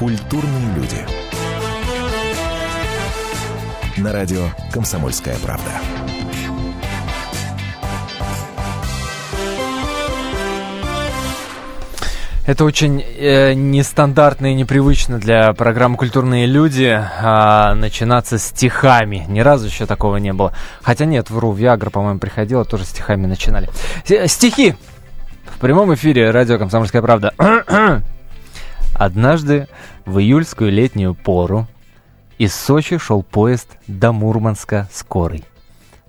[0.00, 0.96] Культурные люди.
[3.98, 5.72] На радио «Комсомольская правда».
[12.46, 19.26] Это очень э, нестандартно и непривычно для программы «Культурные люди» э, начинаться стихами.
[19.28, 20.54] Ни разу еще такого не было.
[20.80, 23.68] Хотя нет, вру, Виагра, по-моему, приходила, тоже стихами начинали.
[24.06, 24.76] С стихи!
[25.44, 27.34] В прямом эфире радио «Комсомольская правда».
[29.00, 29.66] Однажды
[30.06, 31.66] в июльскую летнюю пору
[32.38, 35.44] из Сочи шел поезд до Мурманска скорый.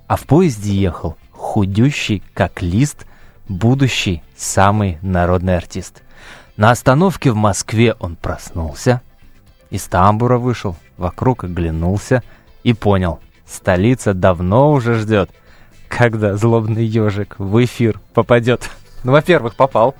[0.07, 3.07] А в поезде ехал худющий, как лист,
[3.47, 6.03] будущий самый народный артист–
[6.61, 9.01] на остановке в Москве он проснулся,
[9.71, 12.21] из тамбура вышел, вокруг оглянулся
[12.63, 15.31] и понял, столица давно уже ждет,
[15.87, 18.69] когда злобный ежик в эфир попадет.
[19.03, 19.95] Ну, во-первых, попал.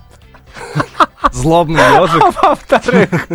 [1.32, 2.24] Злобный ежик.
[2.24, 3.28] А во-вторых,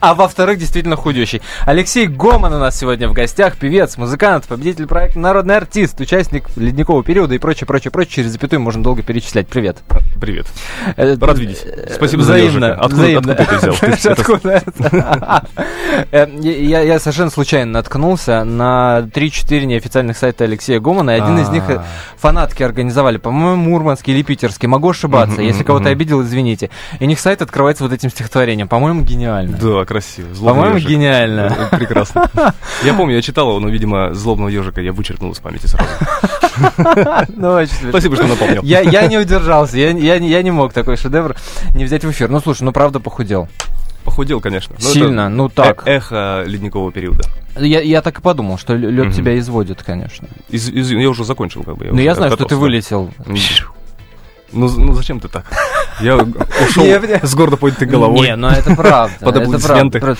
[0.00, 1.42] а во-вторых, действительно худющий.
[1.66, 7.02] Алексей Гоман у нас сегодня в гостях, певец, музыкант, победитель проекта «Народный артист», участник ледникового
[7.02, 8.14] периода и прочее, прочее, прочее.
[8.16, 9.48] Через запятую можно долго перечислять.
[9.48, 9.78] Привет.
[10.20, 10.46] Привет.
[10.96, 11.64] Э, Рад видеть.
[11.94, 13.32] Спасибо взаимно, за взаимно.
[13.32, 14.12] Откуда, откуда ты взял?
[14.18, 14.64] Откуда
[16.10, 21.48] э, я, я совершенно случайно наткнулся на 3-4 неофициальных сайта Алексея Гомана, и один из
[21.50, 21.82] них э,
[22.16, 24.68] фанатки организовали, по-моему, Мурманский или Питерский.
[24.68, 25.40] Могу ошибаться.
[25.42, 26.70] Если кого-то обидел, извините.
[26.98, 28.68] И у них сайт открывается вот этим стихотворением.
[28.68, 29.56] По-моему, гениально.
[29.56, 30.28] Да, красиво.
[30.44, 31.68] По-моему, гениально.
[31.72, 32.30] Э, прекрасно.
[32.84, 35.88] Я помню, я читал его, но, видимо, злобного ежика я вычеркнул из памяти сразу.
[37.36, 38.62] Ну, Спасибо, что напомнил.
[38.62, 39.92] Я не удержался, я
[40.42, 41.36] не мог такой шедевр
[41.74, 42.28] не взять в эфир.
[42.28, 43.48] Ну, слушай, ну, правда, похудел.
[44.04, 44.74] Похудел, конечно.
[44.78, 45.86] Сильно, ну так.
[45.86, 47.24] Э, эхо ледникового периода.
[47.56, 50.28] Я, я так и подумал, что лед тебя изводит, конечно.
[50.48, 51.86] Из, из, я уже закончил, как бы.
[51.86, 53.10] Ну, я знаю, что ты вылетел.
[54.52, 55.44] Ну, ну зачем ты так?
[56.00, 56.84] Я ушел
[57.22, 58.28] с гордо поднятой головой.
[58.28, 59.14] Не, ну это правда.
[59.20, 60.16] Под аплодисменты.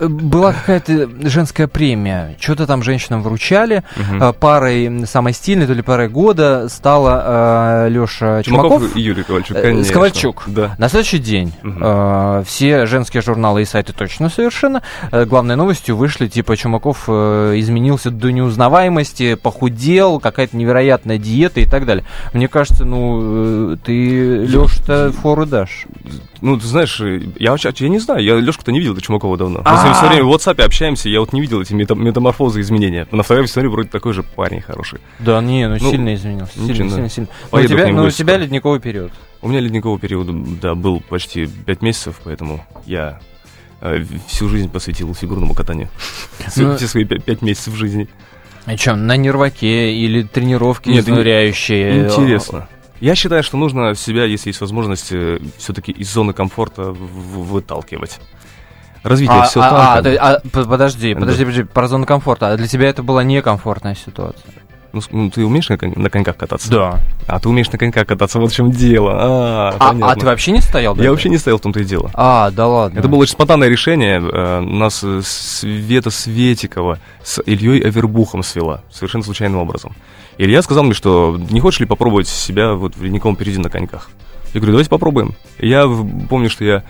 [0.00, 2.36] Была какая-то женская премия.
[2.38, 3.82] Что-то там женщинам вручали.
[3.96, 4.34] Угу.
[4.34, 8.96] Парой самой стильной, то ли парой года стала э, Леша Чумаков.
[8.96, 9.92] И Юрий Ковальчук, э, конечно.
[9.92, 10.44] Ковальчук.
[10.78, 14.82] На следующий день э, все женские журналы и сайты точно совершенно.
[15.10, 21.66] Э, главной новостью вышли, типа, Чумаков э, изменился до неузнаваемости, похудел, какая-то невероятная диета и
[21.66, 22.04] так далее.
[22.32, 25.86] Мне кажется, ну, ты, Леша, что фору дашь.
[26.40, 27.00] Ну, ты знаешь,
[27.38, 29.62] я вообще, я не знаю, я Лешку-то не видел до Чумакова давно.
[29.64, 33.06] Мы с ним все время в WhatsApp общаемся, я вот не видел эти метаморфозы, изменения.
[33.10, 35.00] На фотографии смотрю, вроде такой же парень хороший.
[35.18, 36.54] Да, не, ну, ну сильно изменился.
[36.54, 37.28] Сильно, сильно, сильно.
[37.50, 39.12] Но у тебя, ну, у тебя ледниковый период.
[39.40, 43.20] У меня ледниковый период, да, был почти 5 месяцев, поэтому я
[43.80, 45.88] э, всю жизнь посвятил фигурному катанию.
[46.56, 48.08] Ну, Все свои 5 месяцев жизни.
[48.66, 52.06] А что, на нерваке или тренировки Нет, изнуряющие?
[52.06, 52.68] Интересно.
[53.04, 58.18] Я считаю, что нужно себя, если есть возможность, э, все-таки из зоны комфорта выталкивать.
[59.02, 62.52] Развитие а, все а, а, а, подожди, подожди, подожди, про зону комфорта.
[62.52, 64.50] А для тебя это была некомфортная ситуация?
[64.94, 66.70] Ну, ну ты умеешь на, на коньках кататься?
[66.70, 67.00] Да.
[67.26, 69.12] А ты умеешь на коньках кататься, вот в чем дело.
[69.14, 70.96] А, а, а ты вообще не стоял?
[70.96, 72.10] Я вообще не стоял, в том-то и дело.
[72.14, 73.00] А, да ладно.
[73.00, 74.18] Это было очень спонтанное решение.
[74.18, 78.82] Э, нас Света Светикова с Ильей Авербухом свела.
[78.90, 79.94] Совершенно случайным образом.
[80.38, 84.10] Илья сказал мне, что не хочешь ли попробовать себя вот в ледниковом периоде на коньках?
[84.52, 85.34] Я говорю, давайте попробуем.
[85.58, 85.88] Я
[86.28, 86.84] помню, что я,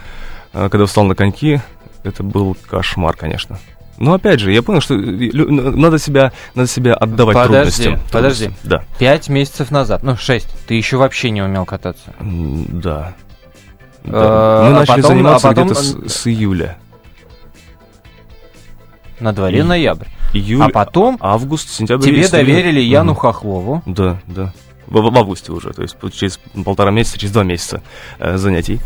[0.53, 1.61] э, когда встал на коньки,
[2.03, 3.59] это был кошмар, конечно.
[3.97, 8.11] Но опять же, я понял, что надо себя, надо себя отдавать подожди, трудностям.
[8.13, 8.85] Подожди, Да.
[8.99, 12.13] Пять месяцев назад, ну шесть, ты еще вообще не умел кататься.
[12.21, 13.15] Да.
[14.05, 14.11] да.
[14.13, 15.69] Мы а начали потом, заниматься а потом...
[15.69, 16.77] где-то с, с июля.
[19.21, 19.63] На дворе И...
[19.63, 20.07] ноябрь.
[20.33, 22.05] Июль, а потом август, сентябрь.
[22.05, 23.21] Тебе доверили Яну угу.
[23.21, 23.83] Хохлову.
[23.87, 24.53] Да, да
[24.87, 27.83] в, в августе уже, то есть через полтора месяца, через два месяца
[28.19, 28.81] э, занятий.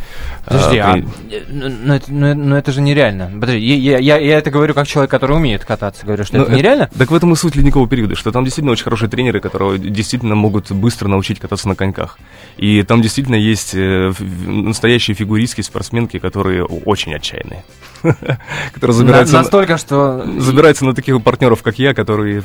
[0.44, 3.30] Подожди, а, а ну, ну, это, ну, ну это же нереально.
[3.40, 6.52] Подожди, я, я, я это говорю как человек, который умеет кататься, говорю, что ну, это
[6.52, 6.82] нереально.
[6.84, 9.78] Это, так в этом и суть ледникового периода, что там действительно очень хорошие тренеры, которые
[9.78, 12.18] действительно могут быстро научить кататься на коньках.
[12.56, 14.12] И там действительно есть э,
[14.46, 17.64] настоящие фигуристки, спортсменки, которые очень отчаянные.
[18.72, 19.34] которые забираются...
[19.34, 20.24] На, настолько, что...
[20.38, 22.42] Забираются на таких партнеров, как я, которые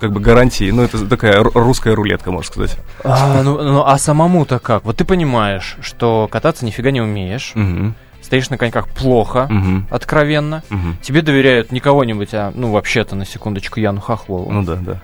[0.00, 2.78] как бы гарантии, ну это такая русская рулетка, можно сказать.
[3.04, 4.84] А, ну, ну, а самому-то как?
[4.84, 7.52] Вот ты понимаешь, что кататься нифига не умеешь.
[7.54, 7.94] Угу.
[8.22, 9.82] Стоишь на коньках плохо, угу.
[9.90, 10.62] откровенно.
[10.70, 10.96] Угу.
[11.02, 14.50] Тебе доверяют не кого-нибудь, а, ну, вообще-то, на секундочку, Яну Хохлову.
[14.50, 15.00] Ну да, да.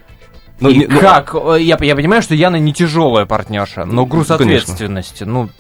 [0.61, 1.35] Ну, и не, ну, как?
[1.35, 5.51] Я, я понимаю, что Яна не тяжелая партнерша, но груз ответственности, ну,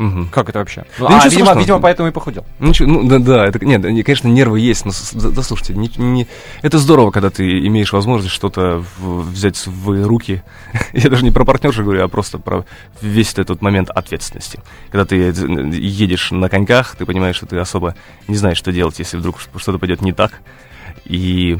[0.00, 0.28] Мгм.
[0.28, 0.84] Как это вообще?
[0.98, 1.60] Ну, Да а, ничего видимо, страшного.
[1.60, 2.46] видимо, поэтому и похудел.
[2.58, 4.92] Ничего, ну да, да, это, нет, не- конечно, нервы есть, но
[5.30, 6.26] да, слушайте, не- не-
[6.62, 10.42] это здорово, когда ты имеешь возможность что-то взять в свои руки.
[10.94, 12.64] Я даже не про партнершу говорю, а просто про
[13.02, 14.60] весь этот момент ответственности.
[14.90, 15.32] Когда ты э,
[15.76, 17.94] едешь на коньках, ты понимаешь, что ты особо
[18.26, 20.40] не знаешь, что делать, если вдруг что-то пойдет не так.
[21.04, 21.58] И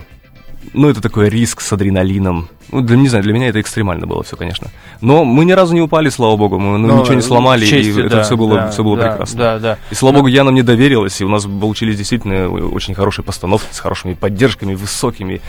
[0.72, 2.48] ну, это такой риск с адреналином.
[2.70, 4.68] Ну, для, не знаю, для меня это экстремально было все, конечно.
[5.00, 8.04] Но мы ни разу не упали, слава богу, мы ну, Но, ничего не сломали, честью,
[8.04, 9.38] и это да, все было, да, все было да, прекрасно.
[9.38, 9.78] Да, да.
[9.90, 13.80] И слава богу, Яна мне доверилась, и у нас получились действительно очень хорошие постановки с
[13.80, 15.40] хорошими поддержками, высокими.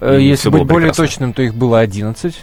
[0.00, 1.04] Э, Если быть более прекрасно.
[1.04, 2.34] точным, то их было 11,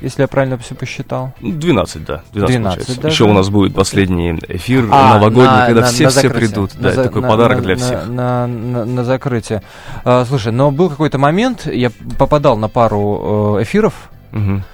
[0.00, 1.32] если я правильно все посчитал.
[1.40, 2.22] Ну, 12, да.
[2.32, 3.00] 12, 12 получается.
[3.02, 3.14] даже?
[3.14, 6.74] Еще у нас будет последний эфир А, новогодний, на- когда на- все на все придут.
[6.76, 8.08] На Да, за- такой на- подарок на- для всех.
[8.08, 9.62] На, на- на закрытие.
[10.04, 14.64] А, слушай, но был какой-то момент, я попадал на пару э, эфиров, Мгм.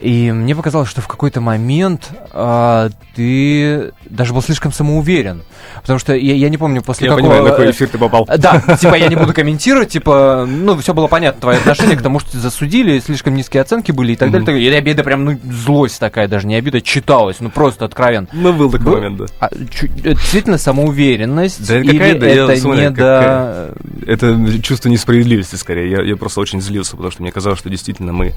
[0.00, 5.42] И мне показалось, что в какой-то момент а, ты даже был слишком самоуверен.
[5.82, 7.28] Потому что я, я не помню, после Я какого...
[7.28, 8.26] понимаю, на какой э, эфир ты попал.
[8.38, 12.18] Да, типа я не буду комментировать, типа, ну, все было понятно, твое отношение к тому,
[12.18, 14.62] что засудили, слишком низкие оценки были и так далее.
[14.62, 18.28] И обида прям, ну, злость такая даже, не обида, читалась, ну, просто откровенно.
[18.32, 19.26] Ну, был такой момент, да.
[19.38, 21.66] А, действительно самоуверенность?
[21.68, 23.74] Да или какая, да, я это смотрю, не до...
[24.06, 25.90] Это чувство несправедливости, скорее.
[25.90, 28.32] Я, я просто очень злился, потому что мне казалось, что действительно мы...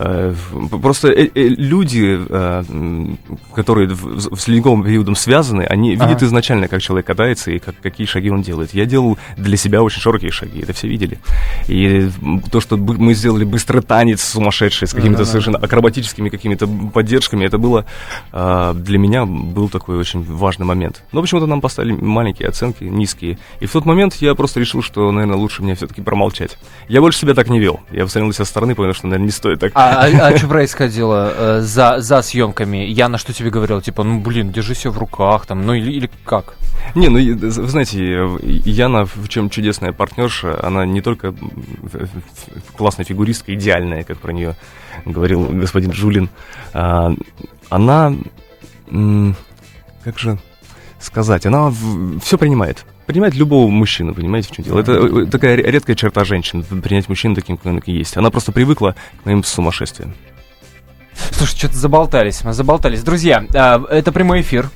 [0.00, 0.34] э,
[0.82, 2.18] просто э, э, люди,
[3.54, 6.06] которые с ледниковым периодом связаны, они Ага.
[6.06, 8.74] видят изначально, как человек катается и как, какие шаги он делает.
[8.74, 11.18] Я делал для себя очень широкие шаги, это все видели.
[11.68, 12.10] И
[12.50, 15.30] то, что мы сделали быстрый танец сумасшедший с какими-то Ага.
[15.30, 17.84] совершенно акробатическими какими-то поддержками, это было
[18.32, 21.02] для меня был такой очень важный момент.
[21.12, 23.38] Но почему-то нам поставили маленькие оценки, низкие.
[23.60, 26.58] И в тот момент я просто решил, что, наверное, лучше мне все-таки промолчать.
[26.88, 27.80] Я больше себя так не вел.
[27.90, 29.72] Я посмотрел себя со стороны, понял, что, наверное, не стоит так.
[29.74, 32.78] А, а- а что происходило э, за, за съемками?
[32.78, 33.82] Яна что тебе говорила?
[33.82, 36.54] Типа, ну, блин, держи себя в руках, там, ну, или, или как?
[36.94, 41.34] Не, ну, и, вы знаете, э, Яна, в чем чудесная партнерша, она не только
[42.76, 44.56] классная фигуристка, идеальная, как про нее
[45.04, 46.28] говорил господин Жулин,
[46.72, 47.12] а,
[47.68, 48.14] она,
[50.04, 50.38] как же
[50.98, 51.72] сказать, она
[52.22, 52.84] все принимает.
[53.06, 54.78] Принимает любого мужчину, понимаете, в чем дело?
[54.80, 58.16] Это э, такая ре- редкая черта женщин, принять мужчину таким, какой он есть.
[58.16, 60.14] Она просто привыкла к моим сумасшествиям.
[61.32, 63.02] Слушай, что-то заболтались, мы заболтались.
[63.02, 64.70] Друзья, а, это прямой эфир.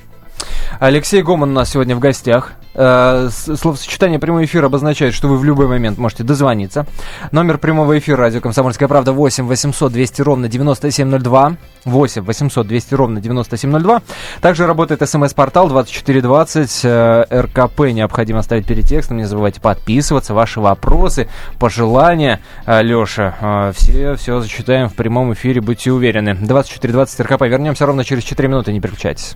[0.79, 2.53] Алексей Гоман у нас сегодня в гостях.
[2.73, 6.85] Э, Словосочетание прямой эфир обозначает, что вы в любой момент можете дозвониться.
[7.31, 11.57] Номер прямого эфира радио «Комсомольская правда» 8 800 200 ровно 9702.
[11.85, 14.01] 8 800 200 ровно 9702.
[14.41, 16.81] Также работает смс-портал 2420.
[16.83, 19.17] э, РКП необходимо ставить перед текстом.
[19.17, 20.33] Не забывайте подписываться.
[20.33, 21.29] Ваши вопросы,
[21.59, 26.35] пожелания, э, Леша, все, все зачитаем в прямом эфире, будьте уверены.
[26.35, 27.43] 2420 РКП.
[27.43, 29.35] Вернемся ровно через 4 минуты, не переключайтесь.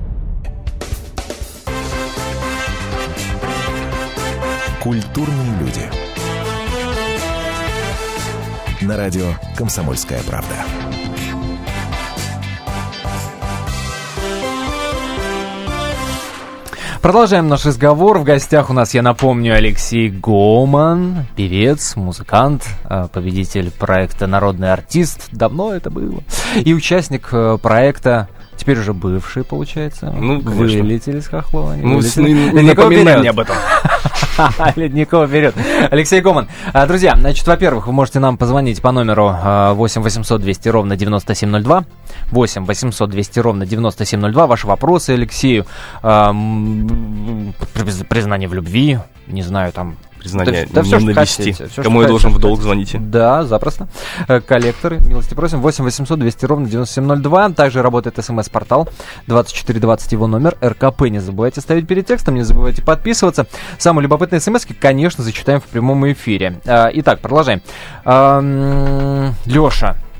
[4.81, 5.81] Культурные люди.
[8.81, 10.55] На радио «Комсомольская правда».
[17.03, 18.17] Продолжаем наш разговор.
[18.17, 25.29] В гостях у нас, я напомню, Алексей Гоман, певец, музыкант, э, победитель проекта «Народный артист».
[25.31, 26.23] Давно это было.
[26.55, 28.29] И участник э, проекта,
[28.61, 30.11] теперь уже бывший, получается.
[30.15, 30.83] Ну, конечно.
[30.83, 31.73] Вылетели с Хохлова.
[31.73, 32.31] Ну, вылетели?
[32.31, 33.55] не- не напоминай мне об этом.
[34.75, 35.55] Ледниковый период.
[35.89, 36.47] Алексей Гоман.
[36.71, 40.95] А, Друзья, значит, во-первых, вы можете нам позвонить по номеру а, 8 800 200 ровно
[40.95, 41.85] 9702.
[42.31, 44.45] 8 800 200 ровно 9702.
[44.47, 45.65] Ваши вопросы Алексею.
[48.09, 48.99] Признание в любви.
[49.27, 49.97] Не знаю, там...
[50.21, 51.51] Признание Да что ненависти.
[51.51, 52.99] всё, что Кому я должен в долг, звоните.
[52.99, 53.87] Да, запросто.
[54.27, 55.61] Э, Коллекторы, милости просим.
[55.61, 57.49] 8 800 200 ровно 9702.
[57.49, 58.87] Также работает смс-портал
[59.25, 60.55] 2420 его номер.
[60.63, 63.47] РКП не забывайте ставить перед текстом, не забывайте подписываться.
[63.79, 66.59] Самые любопытные смс конечно, зачитаем в прямом эфире.
[66.65, 67.61] А, Итак, продолжаем.
[69.45, 70.10] Леша, э,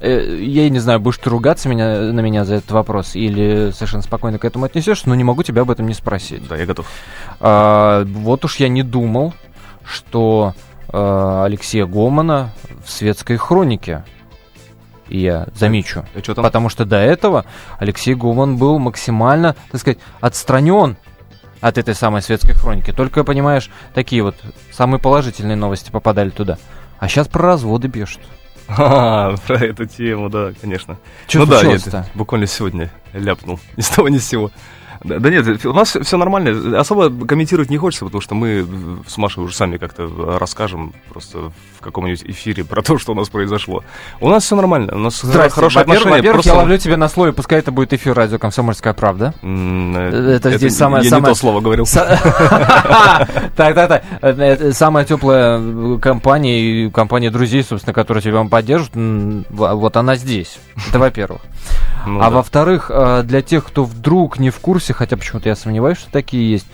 [0.00, 4.38] я не знаю, будешь ты ругаться меня, на меня за этот вопрос или совершенно спокойно
[4.38, 6.46] к этому отнесешься, но не могу тебя об этом не спросить.
[6.48, 6.86] Да, я готов.
[7.40, 9.34] А, вот уж я не думал,
[9.84, 10.54] что
[10.88, 12.52] а, Алексея Гомана
[12.84, 14.04] в светской хронике
[15.08, 16.04] я замечу.
[16.14, 16.44] А что там?
[16.44, 17.44] Потому что до этого
[17.78, 20.96] Алексей Гоман был максимально, так сказать, отстранен
[21.60, 22.92] от этой самой светской хроники.
[22.92, 24.36] Только, понимаешь, такие вот
[24.72, 26.58] самые положительные новости попадали туда.
[26.98, 28.20] А сейчас про разводы пишут.
[28.68, 30.98] А, про эту тему, да, конечно.
[31.26, 31.78] Что ну да, я
[32.14, 33.58] буквально сегодня ляпнул.
[33.76, 34.50] Ни с того, ни с сего.
[35.04, 36.78] Да, да нет, у нас все нормально.
[36.78, 38.66] Особо комментировать не хочется, потому что мы
[39.06, 43.28] с Машей уже сами как-то расскажем просто в каком-нибудь эфире про то, что у нас
[43.28, 43.82] произошло.
[44.20, 45.54] У нас все нормально, у нас Здрасте.
[45.54, 46.16] хорошие Во-первых, отношения.
[46.18, 49.34] во-первых, просто- я ловлю тебя на слове, пускай это будет эфир радио «Комсомольская правда».
[49.42, 51.86] М, Это здесь самое- Я самое- не то слово говорил.
[53.56, 54.04] Так, так, так.
[54.20, 58.38] Это самая теплая компания и компания друзей, собственно, которая тебя
[59.50, 60.58] во- вот она здесь.
[60.88, 61.40] Это во-первых.
[62.06, 62.30] Ну а да.
[62.30, 66.50] во-вторых, э, для тех, кто вдруг не в курсе, хотя почему-то я сомневаюсь, что такие
[66.50, 66.66] есть,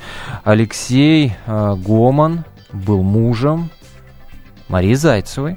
[0.44, 3.70] Алексей э, Гоман был мужем
[4.68, 5.56] Марии Зайцевой,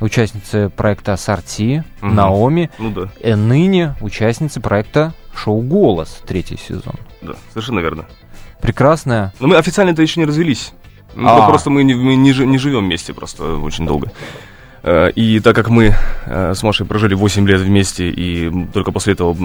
[0.00, 2.14] участницы проекта «Ассорти», Мгм.
[2.14, 6.94] Наоми, Ну да, и ныне участницы проекта «Шоу Голос», третий сезон.
[7.22, 8.06] да, совершенно верно.
[8.60, 9.32] Прекрасная.
[9.40, 10.72] Но мы официально-то еще не развелись.
[11.14, 11.46] Ну, А.
[11.48, 14.12] Просто мы, не, мы не, не живем вместе просто очень долго.
[14.82, 15.94] Э, И так как мы
[16.26, 19.36] э, с Машей прожили 8 лет вместе и только после этого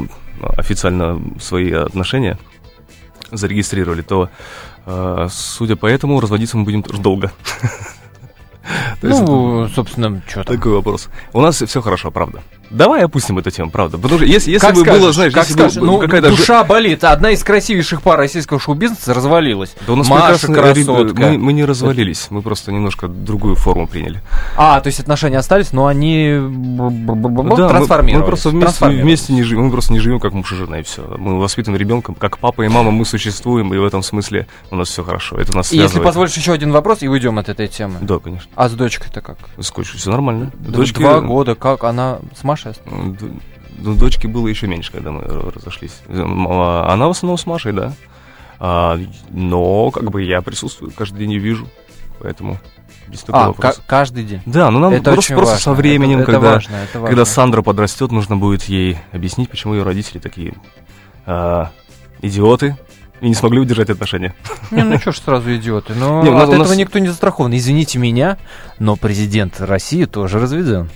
[0.57, 2.37] официально свои отношения
[3.31, 4.29] зарегистрировали, то,
[4.85, 7.31] э, судя по этому, разводиться мы будем тоже долго.
[9.03, 10.55] Ну, собственно, что там.
[10.57, 11.09] Такой вопрос.
[11.33, 12.41] У нас все хорошо, правда.
[12.69, 13.97] Давай опустим эту тему, правда.
[13.97, 15.77] Потому что если, если как бы скажешь, было, знаешь, как если скажешь.
[15.79, 16.29] бы ну, какая-то...
[16.29, 17.03] душа болит.
[17.03, 19.75] Одна из красивейших пар российского шоу-бизнеса развалилась.
[19.85, 21.21] Да у нас Маша красотка.
[21.21, 24.21] Мы, мы не развалились, мы просто немножко другую форму приняли.
[24.57, 26.41] А, то есть отношения остались, но они Да,
[26.89, 28.21] мы- трансформировались.
[28.21, 30.83] Мы просто вместе, вместе не живем, мы просто не живем как муж и жена, и
[30.83, 31.03] все.
[31.17, 34.89] Мы воспитываем ребенком, как папа и мама, мы существуем, и в этом смысле у нас
[34.89, 35.37] все хорошо.
[35.37, 36.05] Это нас И Если связывает.
[36.07, 37.99] позволишь еще один вопрос, и уйдем от этой темы.
[38.01, 38.49] Да, конечно.
[38.55, 39.37] А с дочкой-то как?
[39.59, 40.51] Скотч, все нормально.
[40.59, 41.83] Дочке- Два года, как?
[41.83, 42.54] Она с Машей?
[42.65, 43.31] Ост- Д-
[43.79, 45.99] Ну, дочке было еще меньше, когда мы разошлись.
[46.09, 47.93] А Она в основном с Машей, да.
[48.59, 48.97] А,
[49.31, 51.67] но как бы я присутствую, каждый день ее вижу.
[52.19, 52.57] Поэтому
[53.09, 53.81] без такого А, вопроса.
[53.81, 54.41] ка- каждый день.
[54.45, 55.63] Да, ну нам это просто, просто важно.
[55.63, 57.07] со временем, это, когда, это важно, это важно.
[57.07, 60.53] когда Сандра подрастет, нужно будет ей объяснить, почему ее родители такие
[61.25, 61.71] а,
[62.21, 62.77] идиоты
[63.21, 64.33] и не смогли удержать отношения.
[64.71, 65.93] Не, ну что ж сразу идиоты.
[65.95, 67.55] Но Не, у нас- от у этого нас- никто не застрахован.
[67.55, 68.37] Извините меня,
[68.79, 70.89] но президент России тоже разведен.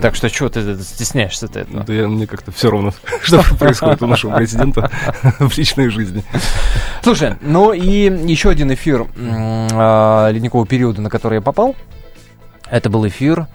[0.00, 1.84] Так что чего ты стесняешься-то этого?
[1.84, 4.90] Да я, мне как-то все равно, что происходит у нашего президента
[5.38, 6.24] в личной жизни.
[7.02, 11.76] Слушай, ну и еще один эфир а, ледникового периода, на который я попал.
[12.70, 13.46] Это был эфир.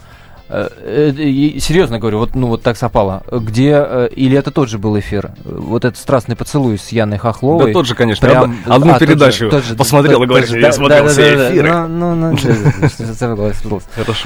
[0.49, 3.23] Э, э, серьезно говорю, вот ну вот так совпало.
[3.31, 5.31] Где э, или это тот же был эфир?
[5.43, 7.67] Вот этот страстный поцелуй с Яной Хохловой.
[7.67, 8.27] Да тот же, конечно.
[8.27, 11.09] Прям- Од- Одну а, передачу тот же, посмотрел тот- и говорит, я да, смотрел да,
[11.09, 11.87] все да, эфиры.
[11.87, 12.37] Ну, ну,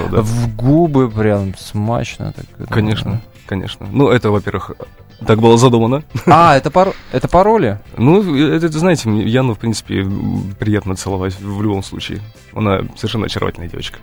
[0.10, 0.22] да.
[0.22, 2.34] В губы прям смачно.
[2.36, 3.88] так, ну, Конечно, конечно.
[3.92, 4.72] Ну, это, во-первых,
[5.26, 6.04] так было задумано.
[6.26, 6.94] А, это, паро...
[7.12, 7.80] это пароли?
[7.98, 10.06] Ну, это, это, знаете, Яну, в принципе,
[10.60, 12.22] приятно целовать в любом случае.
[12.56, 14.00] Она совершенно очаровательная девочка.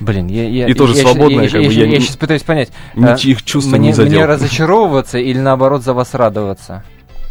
[0.00, 2.16] Блин, я, я, И тоже я, свободная, я, как я, бы, я, я не- сейчас
[2.16, 4.18] пытаюсь понять, Ничьих чувств мне, не задел.
[4.20, 6.82] мне разочаровываться или наоборот за вас радоваться?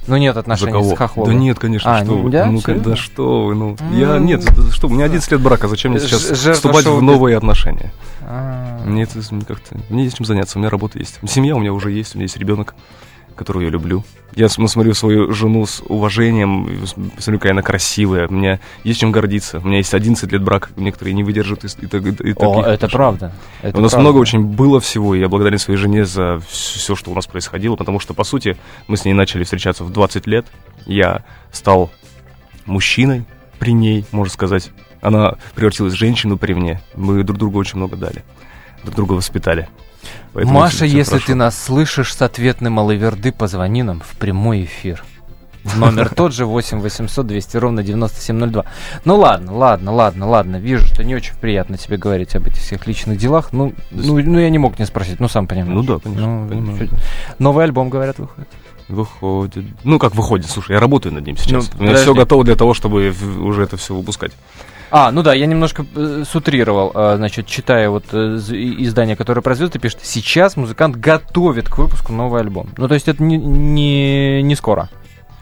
[0.08, 0.96] Ну нет За отношений кого?
[0.96, 1.34] с Хохловой.
[1.34, 2.30] Да нет, конечно, А, что не- вы.
[2.32, 2.46] да?
[2.48, 2.92] ну, Серьезно?
[2.92, 3.76] да что вы, ну.
[3.92, 4.26] Я, М.
[4.26, 7.92] нет, что, у меня 11 лет брака, зачем мне сейчас жертва вступать в новые отношения?
[8.22, 11.20] А, Мне это как-то, мне есть чем заняться, у меня работа есть.
[11.28, 12.76] Семья у меня уже есть, у меня есть ребенок,
[13.40, 14.04] которого я люблю.
[14.36, 19.00] Я см- смотрю свою жену с уважением, и смотрю, какая она красивая, у меня есть
[19.00, 19.60] чем гордиться.
[19.64, 22.74] У меня есть 11 лет брака, некоторые не выдержат и, и, и таких О, это
[22.74, 22.92] отношений.
[22.92, 23.34] правда.
[23.64, 24.10] это у нас правда.
[24.10, 27.76] много очень было всего, и я благодарен своей жене за все, что у нас происходило,
[27.76, 28.56] потому что, по сути,
[28.88, 30.46] мы с ней начали встречаться в 20 лет.
[30.86, 31.90] Я стал
[32.66, 33.26] мужчиной
[33.58, 34.70] при ней, можно сказать.
[35.02, 36.82] Она превратилась в женщину при мне.
[36.96, 38.24] Мы друг другу очень много дали.
[38.84, 39.70] Друг друга воспитали.
[40.34, 41.26] Поэтому Маша, если хорошо.
[41.28, 45.04] ты нас слышишь с ответной маловерды, позвони нам в прямой эфир.
[45.76, 48.66] Номер тот же 8 800 200 ровно 9702.
[49.06, 50.56] Ну ладно, ладно, ладно, ладно.
[50.58, 53.50] Вижу, что не очень приятно тебе говорить об этих всех личных делах.
[53.52, 55.76] Ну, ну, ну я не мог не спросить, ну сам понимаешь.
[55.76, 56.78] Ну да, конечно, Ну, понимаю.
[56.80, 56.92] чуть-
[57.40, 58.48] Новый альбом, говорят, выходит.
[58.88, 59.66] Выходит.
[59.84, 61.70] Ну, как выходит, слушай, я работаю над ним сейчас.
[61.74, 64.32] Ну, У меня все готово для того, чтобы уже это все выпускать.
[64.92, 69.42] А, ну да, я немножко э, сутрировал, э, значит, читая вот э, и- издание, которое
[69.42, 72.70] произвел, ты пишет, сейчас музыкант готовит к выпуску новый альбом.
[72.78, 74.90] Ну, то есть это не, не, не скоро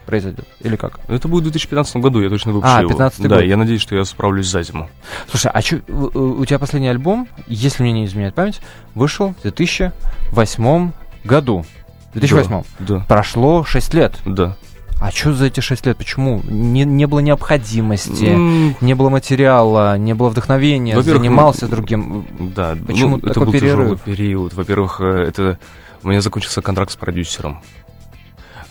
[0.05, 0.99] произойдет, или как?
[1.09, 2.91] Это будет в 2015 году, я точно выпущу А, его.
[2.91, 3.45] 15-й Да, год.
[3.45, 4.89] я надеюсь, что я справлюсь за зиму.
[5.29, 8.61] Слушай, а чё, у, тебя последний альбом, если мне не изменяет память,
[8.95, 10.91] вышел в 2008
[11.25, 11.65] году.
[12.13, 12.63] В 2008.
[12.79, 14.15] Да, Прошло 6 лет.
[14.25, 14.55] да.
[14.99, 15.97] А что за эти 6 лет?
[15.97, 16.41] Почему?
[16.43, 22.25] Не, не было необходимости, М, не было материала, не было вдохновения, Во-первых, занимался другим.
[22.55, 24.01] Да, Почему ну, это был тяжелый перерыв?
[24.01, 24.53] период.
[24.53, 25.59] Во-первых, э, это
[26.03, 27.61] у меня закончился контракт с продюсером.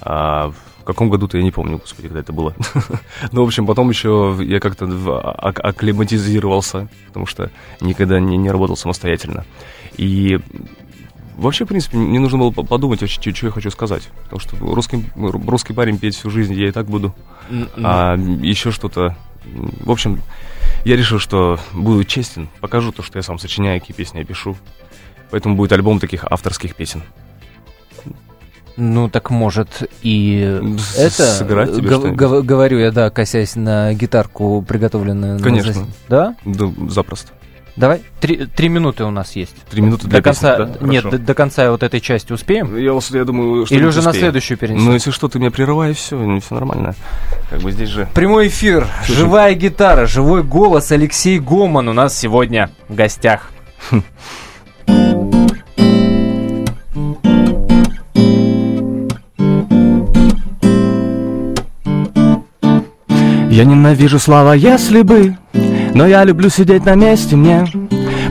[0.00, 0.52] А,
[0.86, 2.54] каком году-то я не помню, господи, когда это было.
[3.32, 8.76] ну, в общем, потом еще я как-то а, акклиматизировался, потому что никогда не, не работал
[8.76, 9.44] самостоятельно.
[9.98, 10.38] И
[11.36, 14.08] вообще, в принципе, мне нужно было подумать, что, что я хочу сказать.
[14.24, 17.14] Потому что русский, русский парень петь всю жизнь я и так буду.
[17.76, 19.16] А еще что-то...
[19.44, 20.20] В общем,
[20.84, 24.56] я решил, что буду честен, покажу то, что я сам сочиняю, какие песни я пишу.
[25.30, 27.02] Поэтому будет альбом таких авторских песен.
[28.76, 30.60] Ну, так может и
[30.98, 31.24] это...
[31.24, 35.40] Сыграть тебе г- г- Говорю я, да, косясь на гитарку, приготовленную...
[35.40, 35.80] Конечно.
[35.80, 35.86] На...
[36.08, 36.36] Да?
[36.44, 37.32] Да, запросто.
[37.76, 39.54] Давай, три, три минуты у нас есть.
[39.68, 40.86] Три минуты для до конца, песни, да?
[40.86, 42.74] Нет, до, до конца вот этой части успеем?
[42.74, 44.14] Я, я думаю, что Или уже успеем.
[44.14, 44.86] на следующую перенесем?
[44.86, 46.94] Ну, если что, ты меня прерываешь, все, все нормально.
[47.50, 48.08] Как бы здесь же...
[48.14, 49.18] Прямой эфир, Слушай.
[49.18, 50.90] живая гитара, живой голос.
[50.90, 53.50] Алексей Гоман у нас сегодня в гостях.
[63.50, 65.36] Я ненавижу слова «если бы»,
[65.96, 67.66] но я люблю сидеть на месте мне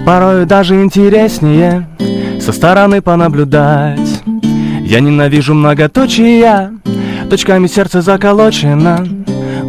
[0.05, 1.89] Порою даже интереснее
[2.39, 4.22] со стороны понаблюдать.
[4.81, 6.74] Я ненавижу многоточия,
[7.27, 9.03] точками сердце заколочено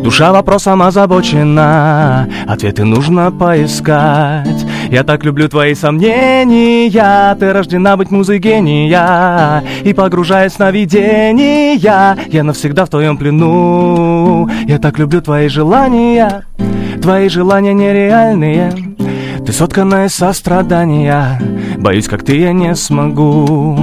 [0.05, 4.67] Душа вопросом озабочена, ответы нужно поискать.
[4.91, 12.45] Я так люблю твои сомнения, ты рождена быть музой гения И погружаясь в сновидения, я
[12.45, 14.49] навсегда в твоем плену.
[14.69, 16.45] Я так люблю твои желания,
[17.07, 18.73] твои желания нереальные.
[19.47, 21.41] Ты сотканная сострадания
[21.79, 23.79] Боюсь, как ты, я не смогу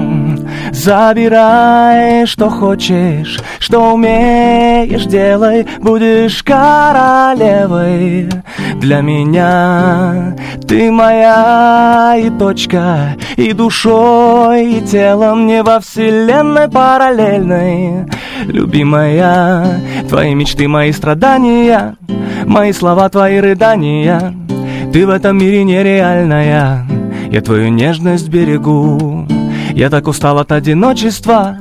[0.72, 8.30] Забирай, что хочешь Что умеешь, делай Будешь королевой.
[8.76, 10.36] Для меня
[10.68, 18.08] Ты моя и точка И душой, и телом Не во вселенной параллельной.
[18.46, 19.80] Любимая
[20.10, 21.96] Твои мечты, мои страдания
[22.46, 24.34] Мои слова, твои рыдания.
[24.92, 26.86] Ты в этом мире нереальная
[27.32, 29.28] Я твою нежность берегу
[29.76, 31.58] Я так устал от одиночества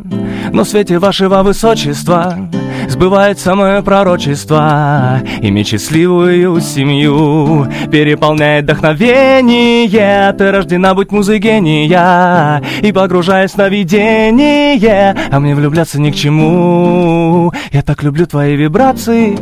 [0.53, 2.51] Но в свете вашего высочества
[2.89, 5.21] Сбывается мое пророчество.
[5.41, 10.33] Иметь счастливую семью Переполняет вдохновение.
[10.33, 17.53] Ты рождена быть музой гения И погружаясь на видение А мне влюбляться ни к чему.
[17.71, 19.39] Я так люблю твои вибрации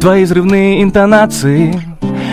[0.00, 1.91] Твои взрывные интонации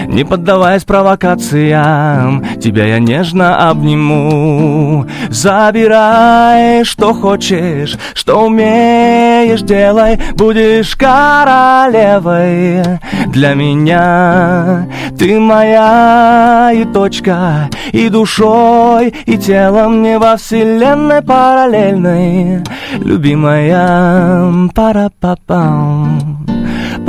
[0.10, 5.06] не поддаваясь провокациям Тебя я нежно обниму.
[5.30, 12.84] Забирай, что хочешь Что умеешь, делай Будешь королевой.
[13.28, 22.64] Для меня Ты моя и точка И душой, и телом Не во вселенной параллельной.
[23.00, 26.59] Любимая Пара-па-пам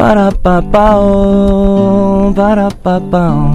[0.01, 3.53] Пара-па-пау, пара-па-пау,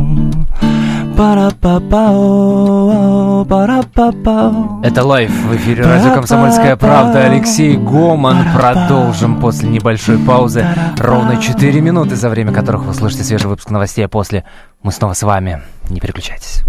[1.17, 4.81] пара-па-пау, пара-па-пау.
[4.83, 7.23] Это live в эфире радио «Комсомольская правда».
[7.23, 8.45] Алексей Гоман.
[8.53, 10.67] Продолжим после небольшой паузы.
[10.99, 14.45] Ровно 4 минуты, за время которых вы слышите свежий выпуск новостей, а после
[14.83, 15.63] мы снова с вами.
[15.89, 16.61] Не переключайтесь.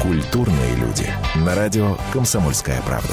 [0.00, 1.10] Культурные люди.
[1.34, 3.12] На радио «Комсомольская правда».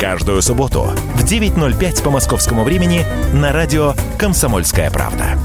[0.00, 5.36] Каждую субботу в 9.05 по московскому времени на радио «Комсомольская правда».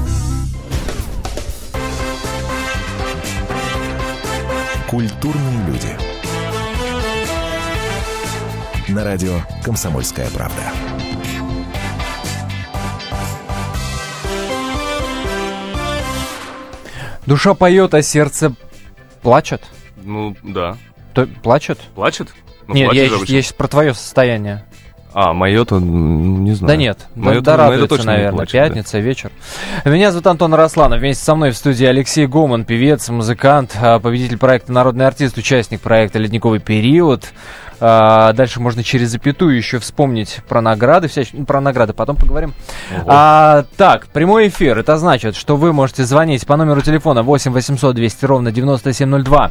[4.88, 5.88] Культурные люди.
[8.86, 10.62] На радио «Комсомольская правда».
[17.26, 18.54] Душа поет, а сердце
[19.20, 19.64] плачет?
[19.96, 20.76] Ну, да.
[21.12, 21.80] То, плачет?
[21.96, 22.32] Плачет?
[22.68, 24.64] Ну, Нет, я, я сейчас про твое состояние.
[25.16, 26.68] А, мое-то, не знаю.
[26.68, 28.66] Да нет, Моё-то- да, радуется, точно наверное, плачет, да.
[28.68, 29.30] пятница, вечер.
[29.84, 34.38] Меня зовут Антон Росланов, вместе со мной в студии Алексей Гоман, певец, музыкант, а, победитель
[34.38, 37.26] проекта «Народный артист», участник проекта «Ледниковый период».
[37.78, 41.28] А, Дальше можно через запятую еще вспомнить про награды, всяч...
[41.32, 42.52] ну, про награды потом поговорим.
[43.06, 47.94] А, так, прямой эфир, это значит, что вы можете звонить по номеру телефона 8 800
[47.94, 49.50] 200 ровно 9702,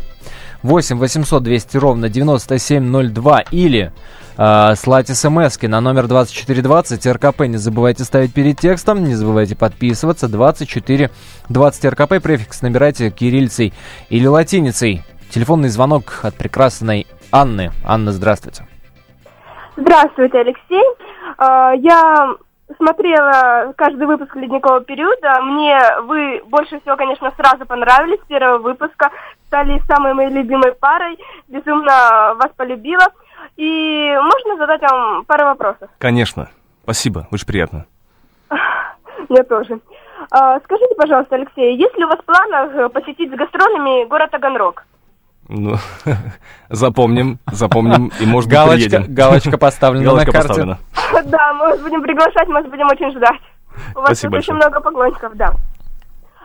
[0.63, 3.91] 8 800 200 ровно 9702 или
[4.37, 7.41] э, слать смс на номер 2420 РКП.
[7.41, 10.27] Не забывайте ставить перед текстом, не забывайте подписываться.
[10.27, 13.73] 2420 РКП, префикс набирайте кириллицей
[14.09, 15.03] или латиницей.
[15.29, 17.71] Телефонный звонок от прекрасной Анны.
[17.83, 18.67] Анна, здравствуйте.
[19.75, 20.83] Здравствуйте, Алексей.
[21.37, 22.35] А, Я
[22.77, 25.41] смотрела каждый выпуск «Ледникового периода».
[25.41, 29.11] Мне вы больше всего, конечно, сразу понравились с первого выпуска.
[29.47, 31.17] Стали самой моей любимой парой.
[31.47, 33.07] Безумно вас полюбила.
[33.57, 35.89] И можно задать вам пару вопросов?
[35.99, 36.49] Конечно.
[36.83, 37.85] Спасибо, очень приятно.
[39.29, 39.79] Мне тоже.
[40.31, 44.31] А, Скажите, пожалуйста, Алексей, есть ли у вас в планах э, посетить с гастролями город
[44.31, 44.83] Таганрог?
[45.49, 45.75] Ну,
[46.69, 49.13] запомним, запомним, и, может быть, Галочка, приедем.
[49.13, 50.47] галочка поставлена Галочка на карте.
[50.47, 50.77] поставлена.
[51.25, 53.41] Да, мы вас будем приглашать, мы вас будем очень ждать.
[53.95, 54.57] У вас Спасибо тут очень большое.
[54.57, 55.53] много поклонников, да.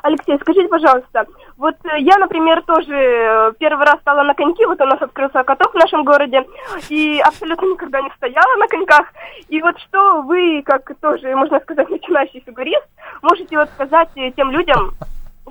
[0.02, 4.80] Алексей, скажите, пожалуйста, вот э, я, например, тоже э, первый раз стала на коньки, вот
[4.80, 6.46] у нас открылся каток в нашем городе,
[6.88, 9.06] и абсолютно никогда не стояла на коньках.
[9.48, 12.87] И вот что вы, как тоже, можно сказать, начинающий фигурист,
[13.22, 14.92] можете вот сказать э, тем людям,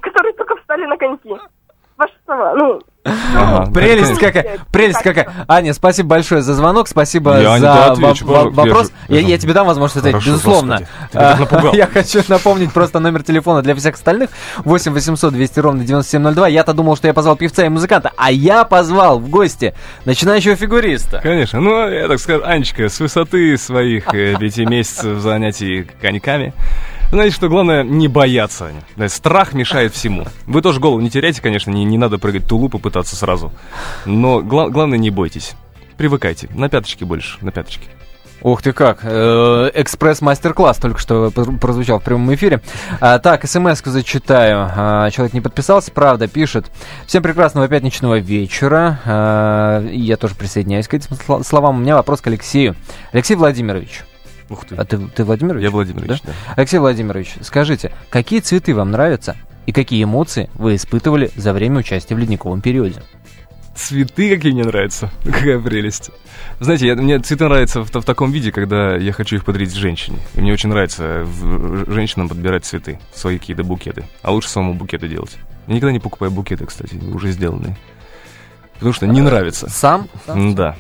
[0.02, 1.36] которые только встали на коньки?
[1.98, 2.82] Ваши слова, ну,
[3.38, 5.32] Ага, Прелесть какая, прелесть какая.
[5.48, 8.92] Аня, спасибо большое за звонок, спасибо Я за отвечу, вопрос.
[9.08, 10.82] Я тебе дам возможность ответить, Хорошо, безусловно.
[11.14, 11.38] А.
[11.74, 14.30] Я хочу напомнить просто номер телефона для всех остальных.
[14.58, 16.48] 8 800 200 ровно 9702.
[16.48, 19.74] Я-то думал, что я позвал певца и музыканта, а я позвал в гости
[20.06, 21.20] начинающего фигуриста.
[21.22, 21.60] Конечно.
[21.60, 26.54] Ну, я так скажу, Анечка, с высоты своих э, пяти месяцев занятий коньками,
[27.12, 28.72] знаете, что главное не бояться.
[29.08, 30.26] Страх мешает всему.
[30.46, 33.52] Вы тоже голову не теряйте, конечно, не, не надо прыгать тулуп и пытаться сразу.
[34.06, 35.54] Но гла- главное не бойтесь.
[35.98, 36.50] Привыкайте.
[36.54, 37.88] На пяточке больше, на пяточке.
[38.44, 42.62] Ух ты как, э, экспресс-мастер-класс только что пр- прозвучал в прямом эфире.
[43.02, 44.70] А, так, смс зачитаю.
[44.76, 46.68] А, человек не подписался, правда, пишет.
[47.08, 49.00] Всем прекрасного пятничного вечера.
[49.06, 51.78] А, я тоже присоединяюсь к этим сл- словам.
[51.78, 52.76] У меня вопрос к Алексею.
[53.12, 54.04] Алексей Владимирович.
[54.50, 54.76] Ух ты.
[54.76, 55.64] А ты, ты Владимирович?
[55.64, 56.34] Я Владимирович, да.
[56.56, 62.16] Алексей Владимирович, скажите, какие цветы вам нравятся и какие эмоции вы испытывали за время участия
[62.16, 63.02] в ледниковом периоде?
[63.76, 65.12] Цветы какие мне нравятся.
[65.24, 66.10] Какая прелесть.
[66.60, 70.18] Знаете, я- мне цветы нравятся в, в таком виде, когда я хочу их подарить женщине.
[70.34, 74.06] И мне очень нравится в- женщинам подбирать цветы, свои какие-то букеты.
[74.24, 75.38] А лучше самому букеты делать.
[75.68, 77.78] Я никогда не покупаю букеты, кстати, уже сделанные.
[78.78, 79.70] Потому что не нравится.
[79.70, 80.08] Сам?
[80.28, 80.76] Да.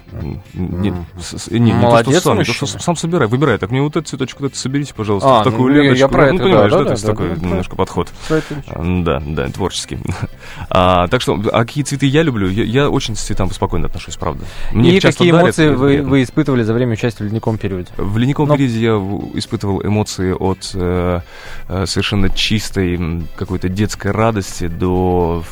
[0.54, 3.58] Не, с- с- не, то, Молодец что сам, то, что сам собирай, выбирай.
[3.58, 6.10] Так мне вот этот цветочек, вот соберите, пожалуйста, А, в такую ну, я- я ленточку.
[6.10, 7.48] про ну, это, понимаешь, да, да, да, то есть да, такой да, да.
[7.48, 8.10] немножко подход.
[8.26, 8.64] Что это?
[8.68, 9.98] А, Да, да, творческий.
[10.70, 12.48] А, так что, а какие цветы я люблю?
[12.50, 14.46] Я, я очень к цветам спокойно отношусь, правда.
[14.72, 17.88] Мне и какие дарят, эмоции вы, вы испытывали за время участия в ледниковом периоде?
[17.98, 18.92] В ледниковом Но- периоде я
[19.40, 21.22] испытывал эмоции от э,
[21.70, 25.44] э, совершенно чистой какой-то детской радости до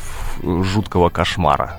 [0.42, 1.78] жуткого кошмара.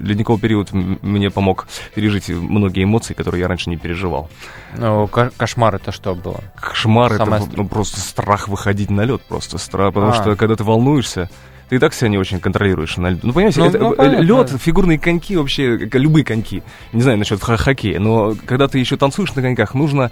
[0.00, 4.28] Ледниковый период мне помог пережить многие эмоции, которые я раньше не переживал.
[4.76, 6.40] Ну, ко- кошмар это что было?
[6.60, 10.14] Кошмар это Самое вот, ну, просто страх выходить на лед, просто страх, потому А.
[10.14, 11.30] что когда ты волнуешься,
[11.68, 13.20] ты и так себя не очень контролируешь на льду.
[13.22, 14.22] Ну, понимаете, Ну, это, ну, э, понятно.
[14.22, 16.62] лед, фигурные коньки вообще, любые коньки.
[16.92, 20.10] Не знаю насчет хо- хоккея, но когда ты еще танцуешь на коньках, нужно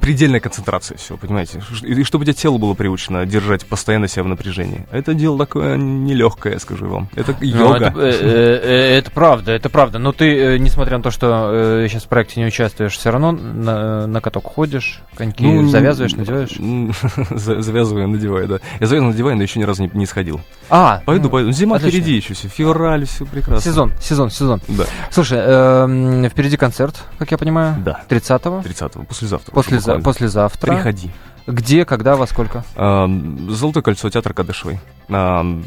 [0.00, 1.60] предельная концентрация всего, понимаете?
[1.60, 4.86] Ш- И чтобы у тебя тело было приучено держать постоянно себя в напряжении.
[4.90, 7.08] Это дело такое нелегкое, скажу вам.
[7.14, 7.86] Это Ну, йога.
[7.86, 9.98] это, э, э, это правда, это правда.
[9.98, 14.20] Но ты, несмотря на то, что сейчас в проекте не участвуешь, все равно на, на
[14.20, 16.52] каток ходишь, коньки Ну, завязываешь, надеваешь.
[17.30, 18.54] Завязываю, надеваю, да.
[18.80, 20.40] Я завязываю, надеваю, но еще ни разу не, не сходил.
[20.70, 21.52] А, Пойду, ну, пойду.
[21.52, 21.98] Зима отлично.
[22.00, 22.48] впереди еще, все.
[22.48, 23.60] февраль, все прекрасно.
[23.60, 24.60] Сезон, сезон, сезон.
[24.68, 27.76] Да, Слушай, эм, впереди концерт, как я понимаю.
[27.84, 28.02] да.
[28.08, 28.60] 30-го.
[28.60, 29.52] 30-го, послезавтра.
[29.52, 30.02] После, буквально.
[30.02, 30.74] послезавтра.
[30.74, 31.10] Приходи.
[31.46, 32.64] Где, когда, во сколько?
[32.76, 34.80] Ам, Золотое кольцо, театр Кадышевой.
[35.08, 35.64] Ам,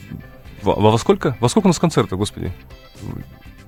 [0.64, 1.38] во, во сколько?
[1.40, 2.52] Во сколько у нас концерта, господи?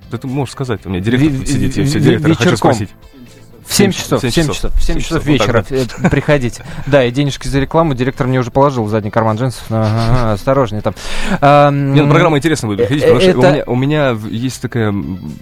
[0.10, 2.90] Да ты можешь сказать, у меня директор Ви- сидит, я все директора хочу спросить.
[3.70, 5.62] В 7 Семь часов, часов, в 7 часов, в 7 семь часов часов, вот вечера
[5.62, 6.66] так э, приходите.
[6.88, 9.64] Да, и денежки за рекламу директор мне уже положил в задний карман джинсов.
[9.70, 10.96] Ага, осторожнее там.
[11.40, 12.88] Ам, Нет, ну, программа интересная будет.
[12.88, 14.92] Приходите, э, потому что у меня, у меня есть такая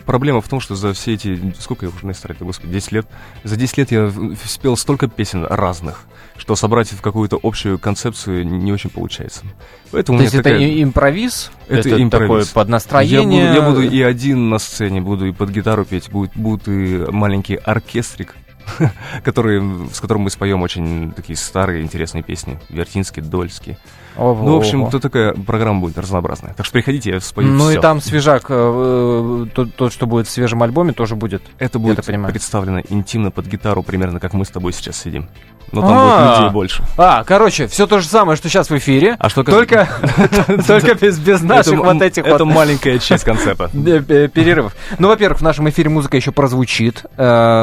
[0.05, 1.53] проблема в том, что за все эти...
[1.57, 3.07] Сколько я уже на эстраде, господи, 10 лет?
[3.45, 4.11] За 10 лет я
[4.43, 6.01] спел столько песен разных,
[6.37, 9.43] что собрать в какую-то общую концепцию не очень получается.
[9.91, 10.83] Поэтому То есть это такая...
[10.83, 11.51] импровиз?
[11.67, 12.47] Это такое импровиз.
[12.49, 13.47] под Я настроение?
[13.47, 17.05] буду, я буду и один на сцене, буду и под гитару петь, будет, будет и
[17.09, 18.35] маленький оркестрик
[19.23, 19.61] который,
[19.93, 22.59] с которым мы споем очень такие старые интересные песни.
[22.69, 23.77] Вертинский, Дольский.
[24.17, 24.43] Ого.
[24.45, 26.53] Ну, в общем, то такая программа будет разнообразная.
[26.55, 27.77] Так что приходите, я спою Ну всё.
[27.77, 31.43] и там свежак, э, э, тот, тот, что будет в свежем альбоме, тоже будет.
[31.59, 35.27] Это будет представлено интимно под гитару, примерно как мы с тобой сейчас сидим.
[35.73, 36.25] Но там А.
[36.29, 36.83] будет людей больше.
[36.97, 39.87] А, короче, все то же самое, что сейчас в эфире, А что только,
[40.67, 43.69] только без, без наших Это- вот этих Это вот маленькая часть концепта.
[43.73, 44.73] э, э, перерывов.
[44.97, 47.03] Ну, во-первых, в нашем эфире музыка еще прозвучит,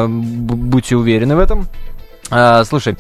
[0.09, 1.67] будьте уверены в этом.
[2.31, 2.97] А, слушай,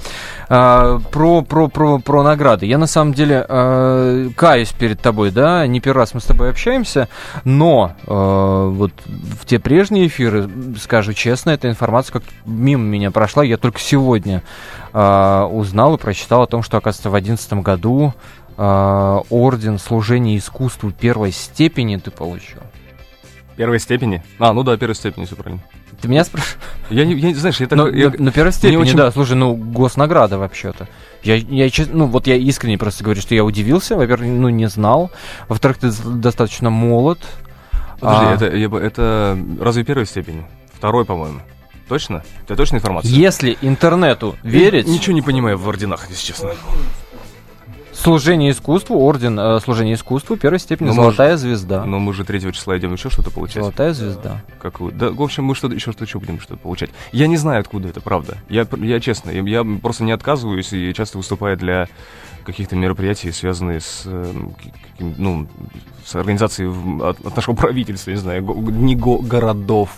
[0.49, 2.67] а, про, про, про, про награды.
[2.67, 6.51] Я на самом деле э, каюсь перед тобой, да, не первый раз мы с тобой
[6.51, 7.09] общаемся,
[7.45, 10.49] но вот в те прежние эфиры,
[10.81, 13.45] скажу честно, эта информация как мимо меня прошла.
[13.45, 14.43] Я только сегодня
[14.93, 18.15] узнал и прочитал о том, что, оказывается, в 2011 году
[18.57, 22.61] орден служения искусству первой степени ты получил.
[23.57, 24.23] Первой степени?
[24.39, 25.63] А, ну да, первой степени, все правильно.
[26.05, 26.59] Ты меня спрашиваешь?
[26.91, 27.79] Я не, я знаешь, я так...
[27.79, 30.87] Ну, я- на, на первой степени, очень- да, слушай, ну, госнаграда вообще-то.
[31.23, 35.11] Я, я, ну, вот я искренне просто говорю, что я удивился, во-первых, ну, не знал,
[35.49, 37.21] во-вторых, ты достаточно молод.
[38.01, 40.45] Подожди, А, это, я это разве первой степени?
[40.75, 41.41] Второй, по-моему.
[41.89, 42.23] Точно?
[42.43, 43.11] У тебя точная информация?
[43.11, 46.51] Если интернету верить, Ничего не понимаю в орденах, если честно.
[48.05, 51.85] Служение искусству, орден э, служения искусству первой степени, Ну, золотая звезда.
[51.85, 53.63] Но мы же 3 числа идем еще что-то получать.
[53.63, 54.43] Золотая звезда.
[54.61, 54.93] Какую?
[54.93, 56.91] Да, в общем, мы что-то еще что еще будем что-то получать.
[57.13, 58.37] Я не знаю, откуда это, правда.
[58.49, 61.89] Я, я честно, я, я просто не отказываюсь и часто выступаю для
[62.45, 64.33] каких-то мероприятий, связанных с, э,
[64.93, 65.47] каким- ну,
[66.05, 66.69] с организацией
[67.03, 69.89] от, нашего правительства, не знаю, дни го- городов,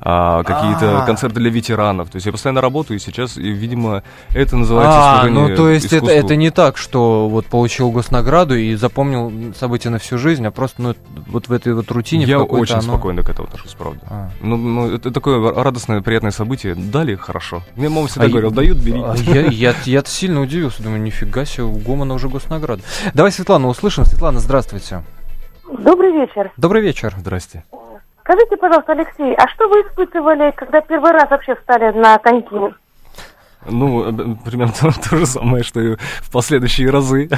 [0.00, 1.06] а, какие-то А.
[1.06, 2.08] концерты для ветеранов.
[2.10, 4.02] То есть я постоянно работаю, и сейчас, и, видимо,
[4.34, 6.18] это называется А, ну то есть это, искусству.
[6.18, 10.80] это не так, что вот получил госнаграду и запомнил события на всю жизнь, а просто
[10.82, 10.94] ну,
[11.26, 14.00] вот в этой вот рутине Я очень оно- спокойно к этому отношусь, правда.
[14.08, 14.30] А.
[14.40, 16.74] Ну, ну, это такое радостное, приятное событие.
[16.74, 17.62] Дали хорошо.
[17.76, 19.00] Мне мама всегда А говорил, дают, бери.
[19.04, 22.82] А я, я, я сильно удивился, думаю, нифига себе, у Гомона уже госнаграда.
[23.14, 24.04] Давай Светлану услышим.
[24.04, 25.02] Светлана, здравствуйте.
[25.70, 26.52] Добрый вечер.
[26.56, 27.14] Добрый вечер.
[27.18, 27.64] Здрасте.
[28.20, 32.74] Скажите, пожалуйста, Алексей, а что вы испытывали, когда первый раз вообще встали на коньки?
[33.68, 34.72] Ну, э, примерно
[35.10, 37.28] то, же самое, что и в последующие разы.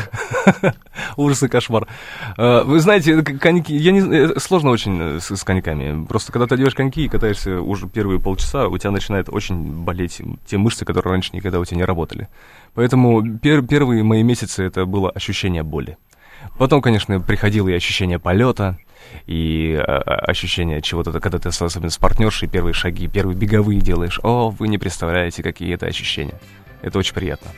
[1.17, 1.89] Ужас и кошмар.
[2.37, 6.05] Э, Вы знаете, к- коньки, я не э, сложно очень э, с, с коньками.
[6.07, 10.21] Просто когда ты одеваешь коньки и катаешься уже первые полчаса, у тебя начинает очень болеть
[10.47, 12.29] те мышцы, которые раньше никогда у тебя не работали.
[12.75, 15.97] Поэтому пер- первые мои месяцы это было ощущение боли.
[16.59, 18.79] Потом, конечно, приходило и ощущение полета,
[19.27, 24.21] и а, а, ощущение чего-то, когда ты особенно с партнершей первые шаги, первые беговые делаешь.
[24.23, 26.35] О, вы не представляете, какие это ощущения.
[26.83, 27.49] Это очень приятно.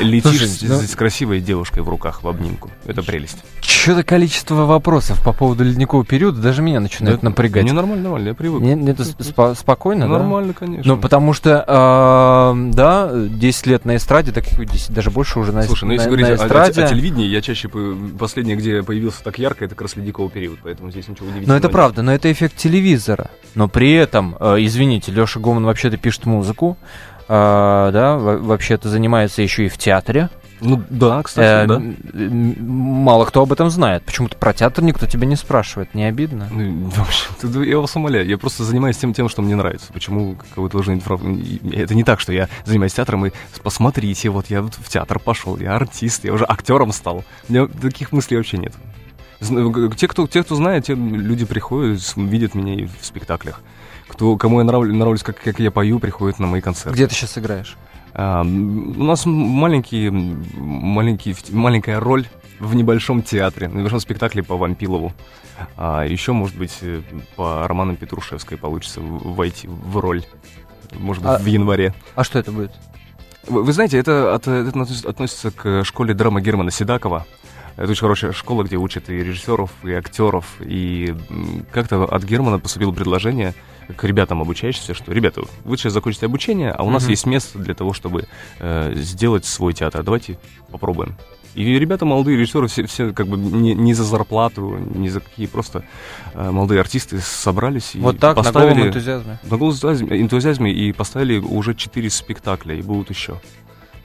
[0.00, 2.70] Летишь Слушай, с, ну- с красивой девушкой в руках в обнимку.
[2.84, 3.38] Это прелесть.
[3.62, 7.64] Что-то количество вопросов по поводу ледникового периода даже меня начинает Да, напрягать.
[7.64, 8.62] Не, нормально, нормально, я привык.
[8.62, 10.18] Не- это спо- спокойно, да?
[10.18, 10.94] Нормально, конечно.
[10.94, 15.52] Ну, потому что, э, да, 10 лет на эстраде, так и 10, даже больше уже
[15.52, 16.84] на, Слушай, ну на, если на говорить о- о, эстраде.
[16.84, 20.58] о телевидении, я чаще по- последнее, где появился так ярко, это как раз ледниковый период,
[20.62, 21.52] поэтому здесь ничего удивительного.
[21.54, 23.30] Но это правда, но это эффект телевизора.
[23.54, 26.76] Но при этом, э, извините, Леша Гоман вообще-то пишет музыку,
[27.28, 30.28] э, да, во- вообще-то занимается еще и в театре.
[30.60, 31.82] Ну да, кстати, Э, да.
[32.62, 34.02] Мало кто об этом знает.
[34.04, 35.94] Почему-то про театр никто тебя не спрашивает.
[35.94, 36.48] Не обидно?
[36.50, 39.92] Ну, в общем, я вас умоляю, я просто занимаюсь тем, тем, что мне нравится.
[39.92, 41.02] Почему вы должны...
[41.72, 43.30] Это не так, что я занимаюсь театром, и
[43.62, 47.24] посмотрите, вот я в театр пошел, я артист, я уже актером стал.
[47.48, 48.72] У меня таких мыслей вообще нет.
[49.40, 53.60] Г- Те, кто, те, кто знает, те люди приходят, видят меня и в спектаклях.
[54.14, 56.94] Кто, кому я нравлюсь, нравлюсь как, как я пою, приходят на мои концерты.
[56.94, 57.76] Где ты сейчас играешь?
[58.12, 58.46] А, у
[59.04, 62.26] нас маленький, маленький, маленькая роль
[62.60, 65.12] в небольшом театре, в небольшом спектакле по Вампилову.
[65.76, 67.00] А еще, может быть, э,
[67.34, 70.22] по романам Петрушевской получится войти в роль.
[70.92, 71.92] Может быть, А- в январе.
[72.14, 72.70] А что это будет?
[73.48, 77.26] Вы, вы знаете, это, от- это относится- относится к школе драмы Германа Седакова.
[77.76, 80.46] Это очень хорошая школа, где учат и режиссеров, и актеров.
[80.60, 81.14] И
[81.72, 83.54] как-то от Германа поступило предложение
[83.96, 87.74] к ребятам обучающимся, что, ребята, вы сейчас закончите обучение, а у нас есть место для
[87.74, 88.26] того, чтобы
[88.58, 90.02] э, сделать свой театр.
[90.02, 90.38] Давайте
[90.70, 91.16] попробуем.
[91.54, 95.46] И ребята, молодые режиссеры, все, все как бы не, не за зарплату, не за какие,
[95.46, 95.84] просто
[96.34, 98.74] э, молодые артисты собрались и вот так, на поставили...
[98.74, 99.38] голом энтузиазме.
[99.44, 103.40] На голом энтузиазме и поставили уже четыре спектакля, и будут еще.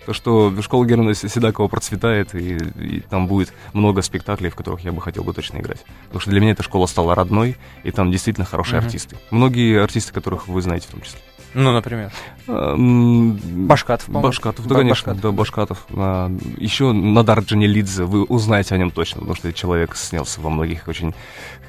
[0.06, 4.92] То, что школа Германа Седакова процветает, и, и там будет много спектаклей, в которых я
[4.92, 5.84] бы хотел бы точно играть.
[6.06, 8.86] Потому что для меня эта школа стала родной, и там действительно хорошие Мгм.
[8.88, 9.18] артисты.
[9.30, 11.20] Многие артисты, которых вы знаете в том числе.
[11.54, 12.12] Ну, например.
[12.48, 13.34] Эм,
[13.68, 14.28] Башкатов, по-моему.
[14.28, 15.22] Башкатов, да, конечно, Башкатов.
[15.22, 15.86] да, Башкатов.
[15.96, 20.50] А, еще Надар Джанилидзе, вы узнаете о нем точно, потому что этот человек снялся во
[20.50, 21.14] многих очень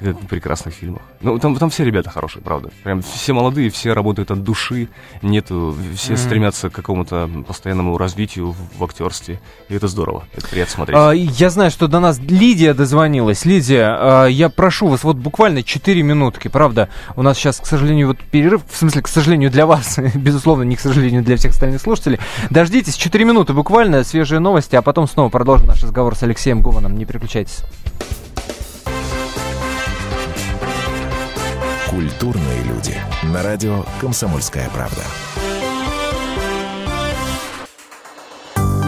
[0.01, 1.01] э, прекрасных фильмах.
[1.21, 2.69] Ну, там, там все ребята хорошие, правда.
[2.83, 4.87] Прям все молодые, все работают от души,
[5.21, 6.21] нету, все Мгм.
[6.21, 9.39] стремятся к какому-то постоянному развитию в, в актерстве,
[9.69, 10.97] и это здорово, это приятно смотреть.
[10.99, 13.45] А, Я знаю, что до нас Лидия дозвонилась.
[13.45, 16.89] Лидия, а, я прошу вас, вот буквально 4 минутки, правда.
[17.15, 19.70] У нас сейчас, к сожалению, вот перерыв, в смысле, к сожалению, для вас,
[20.15, 22.19] безусловно, не к сожалению для всех остальных слушателей.
[22.49, 26.97] Дождитесь, 4 минуты буквально, свежие новости, а потом снова продолжим наш разговор с Алексеем Гуманом.
[26.97, 27.63] Не переключайтесь.
[31.89, 32.95] Культурные люди.
[33.23, 35.01] На радио «Комсомольская правда».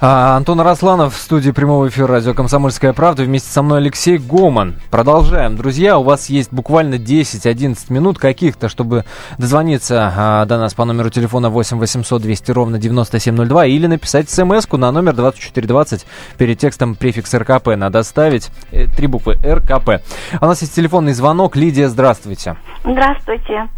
[0.00, 3.24] А, Антон Росланов в студии прямого эфира радио «Комсомольская правда».
[3.24, 4.76] Вместе со мной Алексей Гоман.
[4.92, 5.56] Продолжаем.
[5.56, 9.04] Друзья, у вас есть буквально 10-11 минут каких-то, чтобы
[9.38, 14.70] дозвониться а, до нас по номеру телефона 8 800 200 ровно 9702 или написать смс
[14.70, 16.06] на номер 2420.
[16.36, 20.00] Перед текстом префикс РКП надо ставить э, три буквы РКП.
[20.40, 21.56] У нас есть телефонный звонок.
[21.56, 22.56] Лидия, здравствуйте.
[22.84, 23.68] Здравствуйте.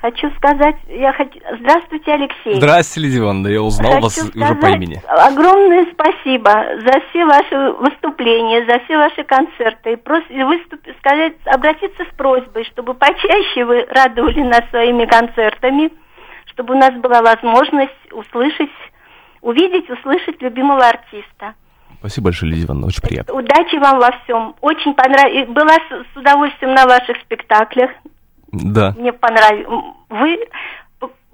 [0.00, 1.38] Хочу сказать, я хочу...
[1.58, 2.54] Здравствуйте, Алексей.
[2.54, 5.02] Здравствуйте, Лидия Ивановна, я узнал Хочу вас уже по имени.
[5.06, 9.92] Огромное спасибо за все ваши выступления, за все ваши концерты.
[9.92, 10.80] И просто выступ...
[11.00, 15.92] сказать, обратиться с просьбой, чтобы почаще вы радовали нас своими концертами,
[16.46, 18.70] чтобы у нас была возможность услышать,
[19.42, 21.54] увидеть, услышать любимого артиста.
[21.98, 23.34] Спасибо большое, Лидия Ивановна, очень приятно.
[23.34, 24.54] Удачи вам во всем.
[24.62, 25.48] Очень понравилось.
[25.48, 27.90] Была с удовольствием на ваших спектаклях.
[28.52, 28.94] Да.
[28.98, 29.84] Мне понравилось.
[30.08, 30.38] Вы,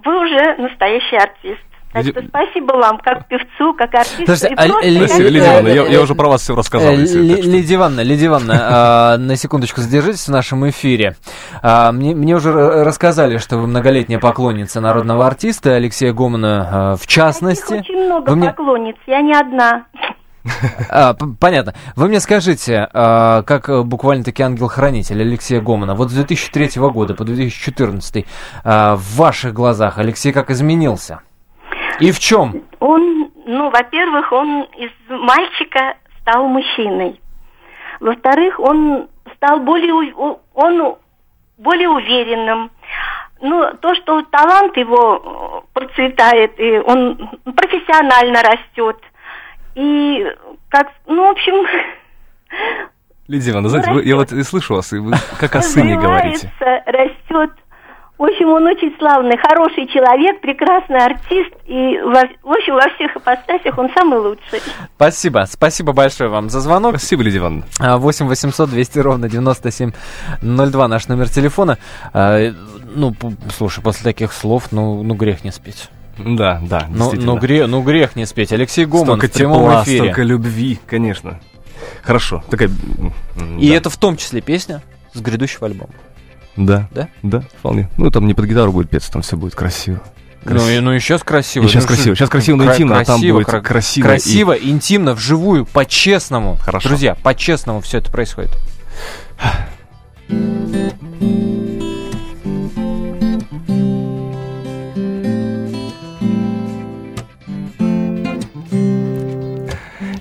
[0.04, 1.60] вы уже настоящий артист.
[1.92, 4.26] Так что спасибо вам, как певцу, как артисту.
[4.26, 5.38] Слушайте, и а просто как Лидия.
[5.38, 6.92] Ивановна, я, я уже про вас все рассказал.
[6.92, 8.54] Э, Ли- Лидия Ивановна, Лидия Ивановна,
[9.14, 11.16] а, на секундочку задержитесь в нашем эфире.
[11.62, 17.00] А, Мне, мне уже рассказали, что вы многолетняя поклонница народного артиста Алексея Гомана, а, в
[17.00, 17.74] Таких частности.
[17.74, 19.86] очень много Вы мне- поклонниц, я не одна.
[20.90, 21.74] А, понятно.
[21.96, 27.24] Вы мне скажите, а, как э, буквально-таки ангел-хранитель Алексея Гомана, вот с 2003 года по
[27.24, 28.26] 2014
[28.64, 31.20] а, в ваших глазах Алексей как изменился?
[32.00, 32.62] И в чем?
[32.80, 37.20] Он, ну, во-первых, он из мальчика стал мужчиной.
[38.00, 40.14] Во-вторых, он стал более,
[40.54, 40.96] он
[41.58, 42.70] более уверенным.
[43.40, 48.96] Ну, то, что талант его э, процветает, и он профессионально растет.
[49.76, 50.24] И
[50.68, 51.66] как, ну, в общем,
[53.28, 56.50] Лидия Ивановна, знаете, вы- я вот и слышу вас, и вы как о сыне говорите.
[56.60, 57.50] развивается, растет.
[58.18, 61.52] В общем, он очень славный, хороший человек, прекрасный артист.
[61.66, 64.62] И, во, в общем, во всех ипостасях он самый лучший.
[64.94, 66.92] Спасибо, спасибо большое вам за звонок.
[66.96, 67.66] Спасибо, Лидия Ивановна.
[67.78, 71.76] А, 8 800 200 ровно 9702 наш номер телефона.
[72.14, 72.38] А,
[72.94, 73.12] Ну,
[73.54, 75.90] слушай, после таких слов, ну, ну грех не спеть.
[76.18, 77.34] Да, да, Ну, действительно.
[77.34, 78.52] ну, грех, ну грех не спеть.
[78.52, 79.98] Алексей Гоман Столько в прямом тепла, эфире.
[79.98, 81.40] столько любви, конечно.
[82.02, 82.70] Хорошо, такая...
[83.58, 83.74] И да.
[83.74, 85.90] это в том числе песня с грядущего альбома.
[86.56, 87.08] Да, Да?
[87.22, 87.90] да, вполне.
[87.98, 90.00] Ну, там не под гитару будет петься, там все будет красиво.
[90.44, 91.64] Ну и, ну и сейчас красиво.
[91.64, 92.14] И сейчас Ну, красиво.
[92.16, 95.66] Сейчас красиво, но кра- интимно, а там красиво, будет кра- красиво и- Красиво, интимно, вживую,
[95.66, 96.56] по-честному.
[96.56, 96.88] Хорошо.
[96.88, 98.52] Друзья, по-честному все это происходит.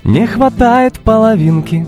[0.06, 1.84] Не хватает половинки.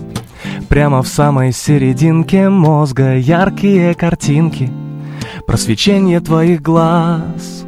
[0.67, 4.69] Прямо в самой серединке мозга Яркие картинки.
[5.47, 7.65] Про свечение твоих глаз.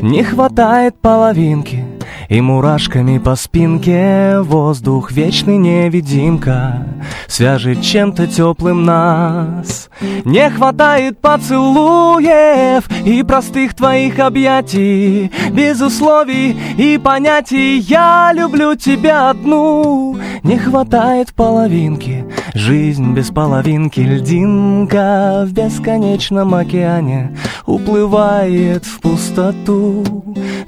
[0.00, 1.84] Не хватает половинки
[2.32, 6.86] И мурашками по спинке Воздух вечный невидимка
[7.26, 9.90] Свяжет чем-то теплым нас.
[10.24, 17.76] Не хватает поцелуев И простых твоих объятий Без условий и понятий.
[17.80, 20.16] Я люблю тебя одну.
[20.42, 24.00] Не хватает половинки Жизнь без половинки.
[24.00, 30.02] Льдинка в бесконечном океане Уплывает в пустоту.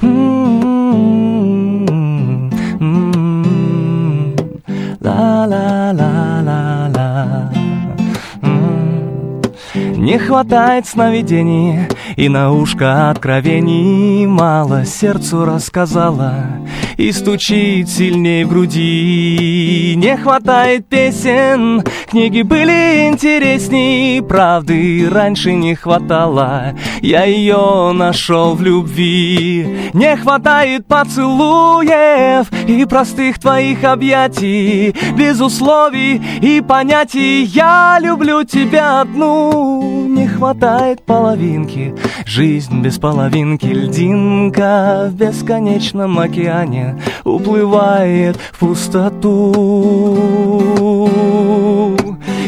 [0.02, 0.73] М-м-м, м-м.
[0.73, 0.73] Ла-ла-ла
[10.14, 16.52] Не хватает сновидений И на ушко откровений Мало сердцу рассказала
[16.96, 19.94] И стучит сильнее в груди.
[19.96, 26.74] Не хватает песен Книги были интересней Правды раньше не хватало.
[27.00, 29.66] Я ее нашел в любви.
[29.94, 37.42] Не хватает поцелуев И простых твоих объятий Без условий и понятий.
[37.42, 41.92] Я люблю тебя одну Не хватает половинки.
[42.24, 49.50] Жизнь без половинки Льдинка в бесконечном океане Уплывает в пустоту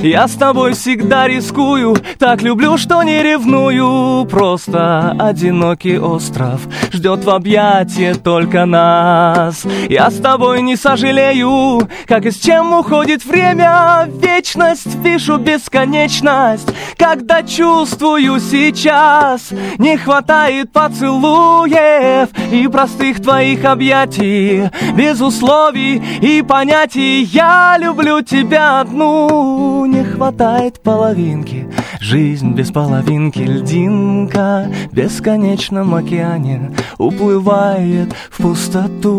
[0.06, 4.24] я с тобой всегда рискую, так люблю, что не ревную.
[4.26, 6.60] Просто одинокий остров
[6.92, 9.64] ждет в объятии только нас.
[9.88, 14.08] Я с тобой не сожалею, как и с чем уходит время.
[14.20, 19.50] Вечность пишу бесконечность, когда чувствую сейчас.
[19.78, 27.22] Не хватает поцелуев и простых твоих объятий, без условий и понятий.
[27.22, 31.66] Я люблю тебя одну не хватает половинки.
[32.00, 39.16] Жизнь без половинки Льдинка в бесконечном океане Уплывает в пустоту.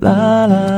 [0.00, 0.75] Ла-ла-ла-ла-ла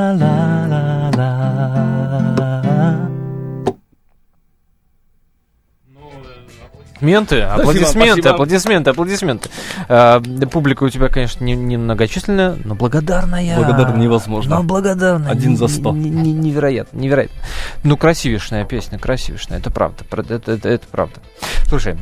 [7.01, 8.31] Аплодисменты, аплодисменты, спасибо.
[8.35, 9.49] аплодисменты, аплодисменты.
[9.89, 10.21] А,
[10.51, 13.57] публика у тебя, конечно, не, не многочисленная, но благодарная.
[13.57, 14.57] Благодарна невозможно.
[14.57, 15.31] Но благодарная.
[15.31, 15.93] Один за сто.
[15.93, 17.37] Невероятно, невероятно.
[17.85, 21.21] Ну, красивейшая песня, красивейшая, это правда, пра- это, это, это правда.
[21.67, 21.97] Слушай,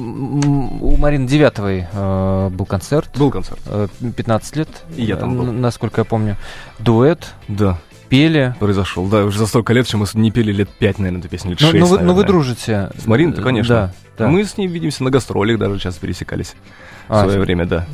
[0.00, 3.10] у Марины Девятовой э, был концерт.
[3.16, 3.60] Был концерт.
[3.66, 4.68] э, 15 лет.
[4.96, 5.44] И я там был.
[5.52, 6.36] Насколько я помню.
[6.78, 7.78] Дуэт, Да,
[8.10, 8.54] пели.
[8.58, 9.06] произошел.
[9.06, 11.60] Да, уже за столько лет, чем мы не пели лет пять, наверное, эту песню, лет
[11.62, 12.26] Ну, шесть, ну, вы, ну, вы наверное.
[12.26, 12.90] дружите.
[13.02, 13.74] С Мариной-то, Э, конечно.
[13.74, 14.28] Да, да.
[14.28, 16.54] Мы с ней видимся на гастролях, даже сейчас пересекались
[17.08, 17.86] А, в свое время, да.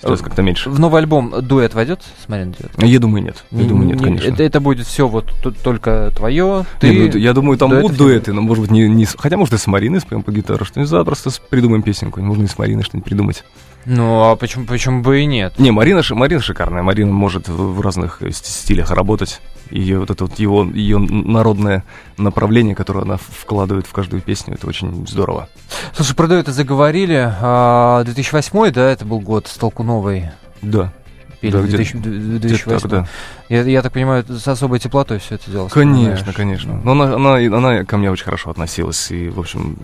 [0.00, 0.68] Сейчас как-то меньше.
[0.68, 2.54] В новый альбом дуэт войдет с Мариной?
[2.76, 3.42] Я думаю, нет.
[3.50, 4.28] Я думаю, нет, Не- конечно.
[4.28, 6.66] Это, это будет все вот тут только твое.
[6.78, 6.88] Ты...
[6.90, 9.38] Не, ну, я думаю, там дуэты будут дуэты, но, может быть, не, не с- Хотя,
[9.38, 12.20] может, и с Мариной споем по гитару, что-нибудь запросто придумаем песенку.
[12.20, 13.44] Можно и с Мариной что-нибудь придумать.
[13.86, 15.54] Ну, а почему, почему бы и нет?
[15.58, 16.82] Не, Марина, Марина шикарная.
[16.82, 19.40] Марина может в, разных э, ст- стилях работать.
[19.70, 21.84] Ее вот это вот его, ее народное
[22.16, 25.48] направление, которое она вкладывает в каждую песню, это очень здорово.
[25.94, 27.32] Слушай, про дуэты заговорили.
[27.40, 30.30] А, 2008, да, это был год с Толкуновой.
[30.62, 30.92] Да.
[31.40, 32.80] Пели Да, где-то- 2000 где-то 2008.
[32.80, 33.08] так, да.
[33.48, 35.72] Я, я так понимаю, с особой теплотой все это делалось.
[35.72, 36.36] Конечно, понимаешь?
[36.36, 36.80] конечно.
[36.84, 39.10] Но она, она, она ко мне очень хорошо относилась.
[39.10, 39.76] И, в общем,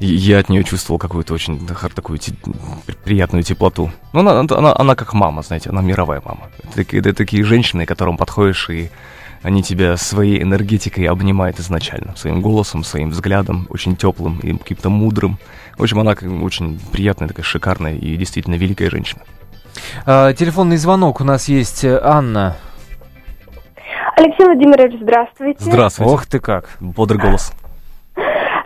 [0.00, 2.34] я от нее чувствовал какую-то очень такую те-
[3.04, 3.90] приятную теплоту.
[4.12, 6.48] Но она, она, она как мама, знаете, она мировая мама.
[6.62, 8.90] Это такие, это такие женщины, к которым подходишь, и
[9.42, 12.16] они тебя своей энергетикой обнимают изначально.
[12.16, 15.38] Своим голосом, своим взглядом, очень теплым и каким-то мудрым.
[15.78, 19.22] В общем, она как- очень приятная, такая шикарная и действительно великая женщина.
[20.04, 21.84] А, телефонный звонок у нас есть.
[21.84, 22.56] э, Анна.
[24.16, 25.58] Алексей Владимирович, здравствуйте.
[25.62, 26.12] Здравствуйте.
[26.12, 26.70] Ох ты как.
[26.80, 27.52] Бодрый голос.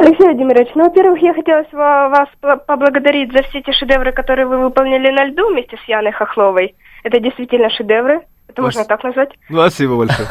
[0.01, 4.59] Алексей Владимирович, ну, во-первых, я хотела вас по- поблагодарить за все те шедевры, которые вы
[4.59, 6.75] выполнили на льду вместе с Яной Хохловой.
[7.05, 8.23] Это действительно шедевры.
[8.49, 9.31] Это можно так назвать.
[9.49, 10.27] Спасибо большое.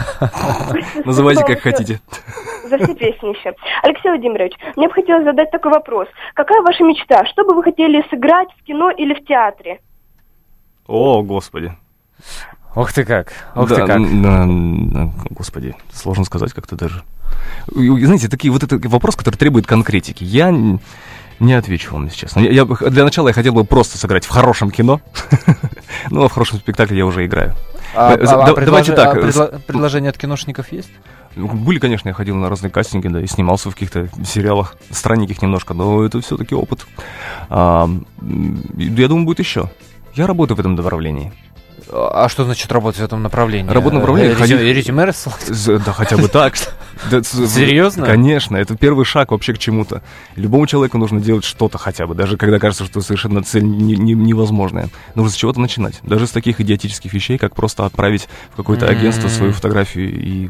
[1.05, 1.99] Называйте как хотите.
[2.65, 3.53] За все песни еще.
[3.83, 6.07] Алексей Владимирович, мне бы хотелось задать такой вопрос.
[6.33, 7.25] Какая ваша мечта?
[7.27, 9.79] Что бы вы хотели сыграть в кино или в театре?
[10.87, 11.71] О, господи.
[12.75, 13.33] Ох ты как.
[13.55, 13.97] Ох да, ты как.
[13.97, 17.03] н- н- господи, сложно сказать как-то даже.
[17.73, 20.23] Знаете, такие вот это вопрос, который требует конкретики.
[20.23, 20.51] Я
[21.39, 22.39] не отвечу вам, если честно.
[22.41, 25.01] Я, для начала я хотел бы просто сыграть в хорошем кино.
[26.11, 27.55] Ну, а в хорошем спектакле я уже играю.
[27.95, 30.89] А, Э, а- а да- давайте так, а э, предло- предложения от киношников есть?
[31.35, 35.41] Ну, Были, конечно, я ходил на разные кастинги, да, и снимался в каких-то сериалах, странненьких
[35.41, 36.87] немножко, но это все-таки опыт.
[37.49, 37.89] А,
[38.77, 39.69] я думаю, будет еще.
[40.15, 41.33] Я работаю в этом направлении.
[41.91, 43.71] А что значит работать в этом направлении?
[43.71, 45.83] Работа в направлении Э, ходить- резю- резюме рассылать?
[45.85, 46.55] Да хотя бы так.
[47.23, 48.05] Серьезно?
[48.05, 50.01] Конечно, это первый шаг вообще к чему-то.
[50.35, 54.13] Любому человеку нужно делать что-то хотя бы, даже когда кажется, что совершенно цель не- не-
[54.13, 54.89] невозможная.
[55.15, 55.99] Нужно с чего-то начинать.
[56.03, 59.33] Даже с таких идиотических вещей, как просто отправить в какое-то агентство М.
[59.33, 60.49] свою фотографию и...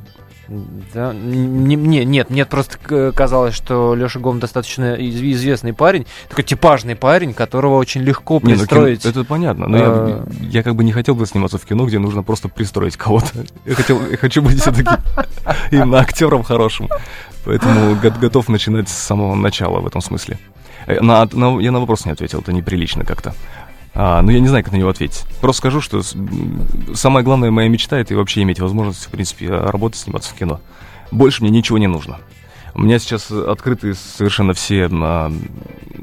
[0.94, 6.44] Да, не, не- нет, нет, просто казалось, что Леша Гом достаточно из- известный парень, такой
[6.44, 9.06] типажный парень, которого очень легко Не, ну, кино- пристроить.
[9.06, 12.00] это понятно, но я, э, я как бы не хотел бы сниматься в кино, где
[12.00, 13.46] нужно просто пристроить кого-то.
[13.66, 14.90] Я, хотел, я хочу быть все-таки
[15.72, 16.90] именно актером хорошим.
[17.46, 20.40] Поэтому го- готов начинать с самого начала в этом смысле.
[20.88, 23.34] Э, На, на- я на вопрос не ответил, это неприлично как-то.
[23.94, 25.24] А, ну, я не знаю, как на него ответить.
[25.42, 26.02] Просто скажу, что
[26.94, 30.62] самая главная моя мечта— это вообще иметь возможность, в принципе, работать, сниматься в кино.
[31.12, 32.18] Больше мне ничего не нужно.
[32.76, 35.32] У меня сейчас открыты совершенно все, а,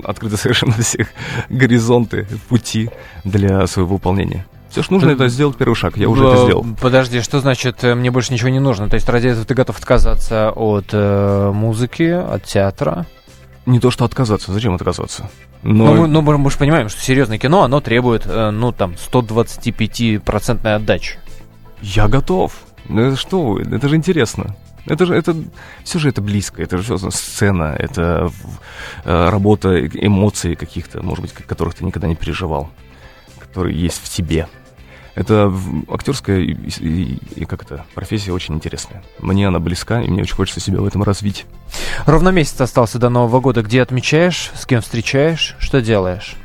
[0.05, 1.07] открыты совершенно все
[1.49, 2.91] горизонты, пути
[3.25, 4.47] для своего выполнения.
[4.69, 5.97] Все, что нужно, Ты- это сделать первый шаг.
[5.97, 6.67] Я уже это Э, сделал.
[6.81, 8.89] Подожди, что значит э, мне больше ничего не нужно?
[8.91, 13.07] То есть ради этого ты готов отказаться от э, музыки, от театра?
[13.65, 14.53] Не то, что отказаться.
[14.53, 15.31] Зачем отказываться?
[15.69, 18.95] Ну, Но мы, ну, мы же понимаем, что серьезное кино, оно требует, э, ну, там,
[18.95, 21.19] 125% отдачи.
[21.83, 22.53] я готов.
[22.89, 23.63] Ну это что вы?
[23.63, 24.55] Это же интересно.
[24.87, 25.35] Это же, это,
[25.83, 28.31] все же это близко, это же всё сцена, это
[29.05, 32.71] э, работа э- эмоций каких-то, может быть, которых ты никогда не переживал,
[33.41, 34.47] которые есть в тебе.
[35.17, 35.53] Это
[35.91, 39.03] актерская и, и- и как это, профессия очень интересная.
[39.19, 41.47] Мне она близка, и мне очень хочется себя в этом развить.
[42.05, 43.63] Ровно месяц остался до Нового года.
[43.63, 46.37] Где отмечаешь, с кем встречаешь, что делаешь?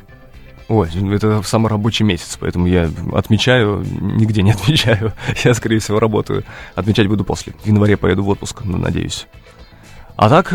[0.68, 5.12] Ой, это самый рабочий месяц, поэтому я отмечаю, нигде не отмечаю.
[5.44, 6.44] Я, скорее всего, работаю.
[6.74, 7.52] Отмечать буду после.
[7.62, 9.26] В январе поеду в отпуск, надеюсь.
[10.16, 10.48] А так,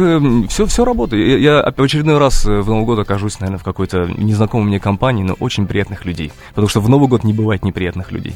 [0.50, 1.42] все, все работает.
[1.42, 4.80] Я, я в очередной раз э, в Новый год окажусь, наверное, в какой-то незнакомой мне
[4.80, 6.32] компании, но очень приятных людей.
[6.50, 8.36] Потому что в Новый год не бывает неприятных людей.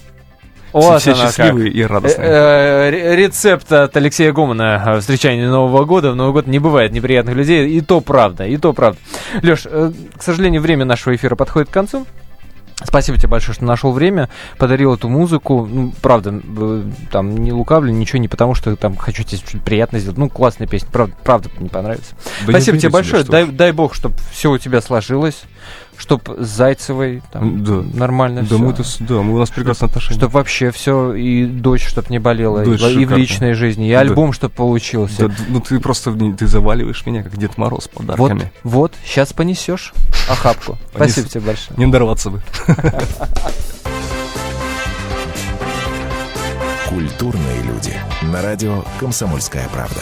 [0.73, 1.33] Все, все оно как.
[1.33, 2.27] счастливые и радостные.
[2.27, 6.11] Э, э, ре- Рецепт от Алексея Гомана встречания Нового года.
[6.11, 7.69] В Новый год не бывает неприятных людей.
[7.69, 8.97] И то правда, и то правда.
[9.43, 12.05] Леш, к сожалению, время нашего эфира подходит к концу.
[12.83, 15.67] Спасибо тебе большое, что нашел время, подарил эту музыку.
[15.69, 16.41] Ну, правда,
[17.11, 20.17] там не лукавлю, ничего не потому, что там хочу тебе что-то приятное сделать.
[20.17, 22.15] Ну, классная песня, правда, правда не понравится.
[22.45, 23.23] Да Спасибо тебе большое.
[23.23, 25.43] дай, дай бог, чтобы все у тебя сложилось,
[26.01, 27.83] чтобы с Зайцевой там, Да.
[27.93, 28.57] нормально Да, все.
[28.57, 30.17] мы, это с- да, мы у нас прекрасные отношения.
[30.19, 33.87] Чтобы вообще все, и дочь, чтобы не болела, и Дочь в- и, в личной жизни,
[33.87, 33.99] и Да.
[33.99, 35.27] альбом, чтобы получился.
[35.27, 38.51] Да, ну ты просто ты заваливаешь меня, как Дед Мороз, вот, подарками.
[38.63, 39.93] вот, сейчас понесешь
[40.27, 40.79] охапку.
[40.93, 41.21] Понесу.
[41.21, 41.77] Спасибо тебе большое.
[41.77, 42.41] Не надорваться бы.
[46.89, 47.93] Культурные люди.
[48.23, 50.01] На радио «Комсомольская правда».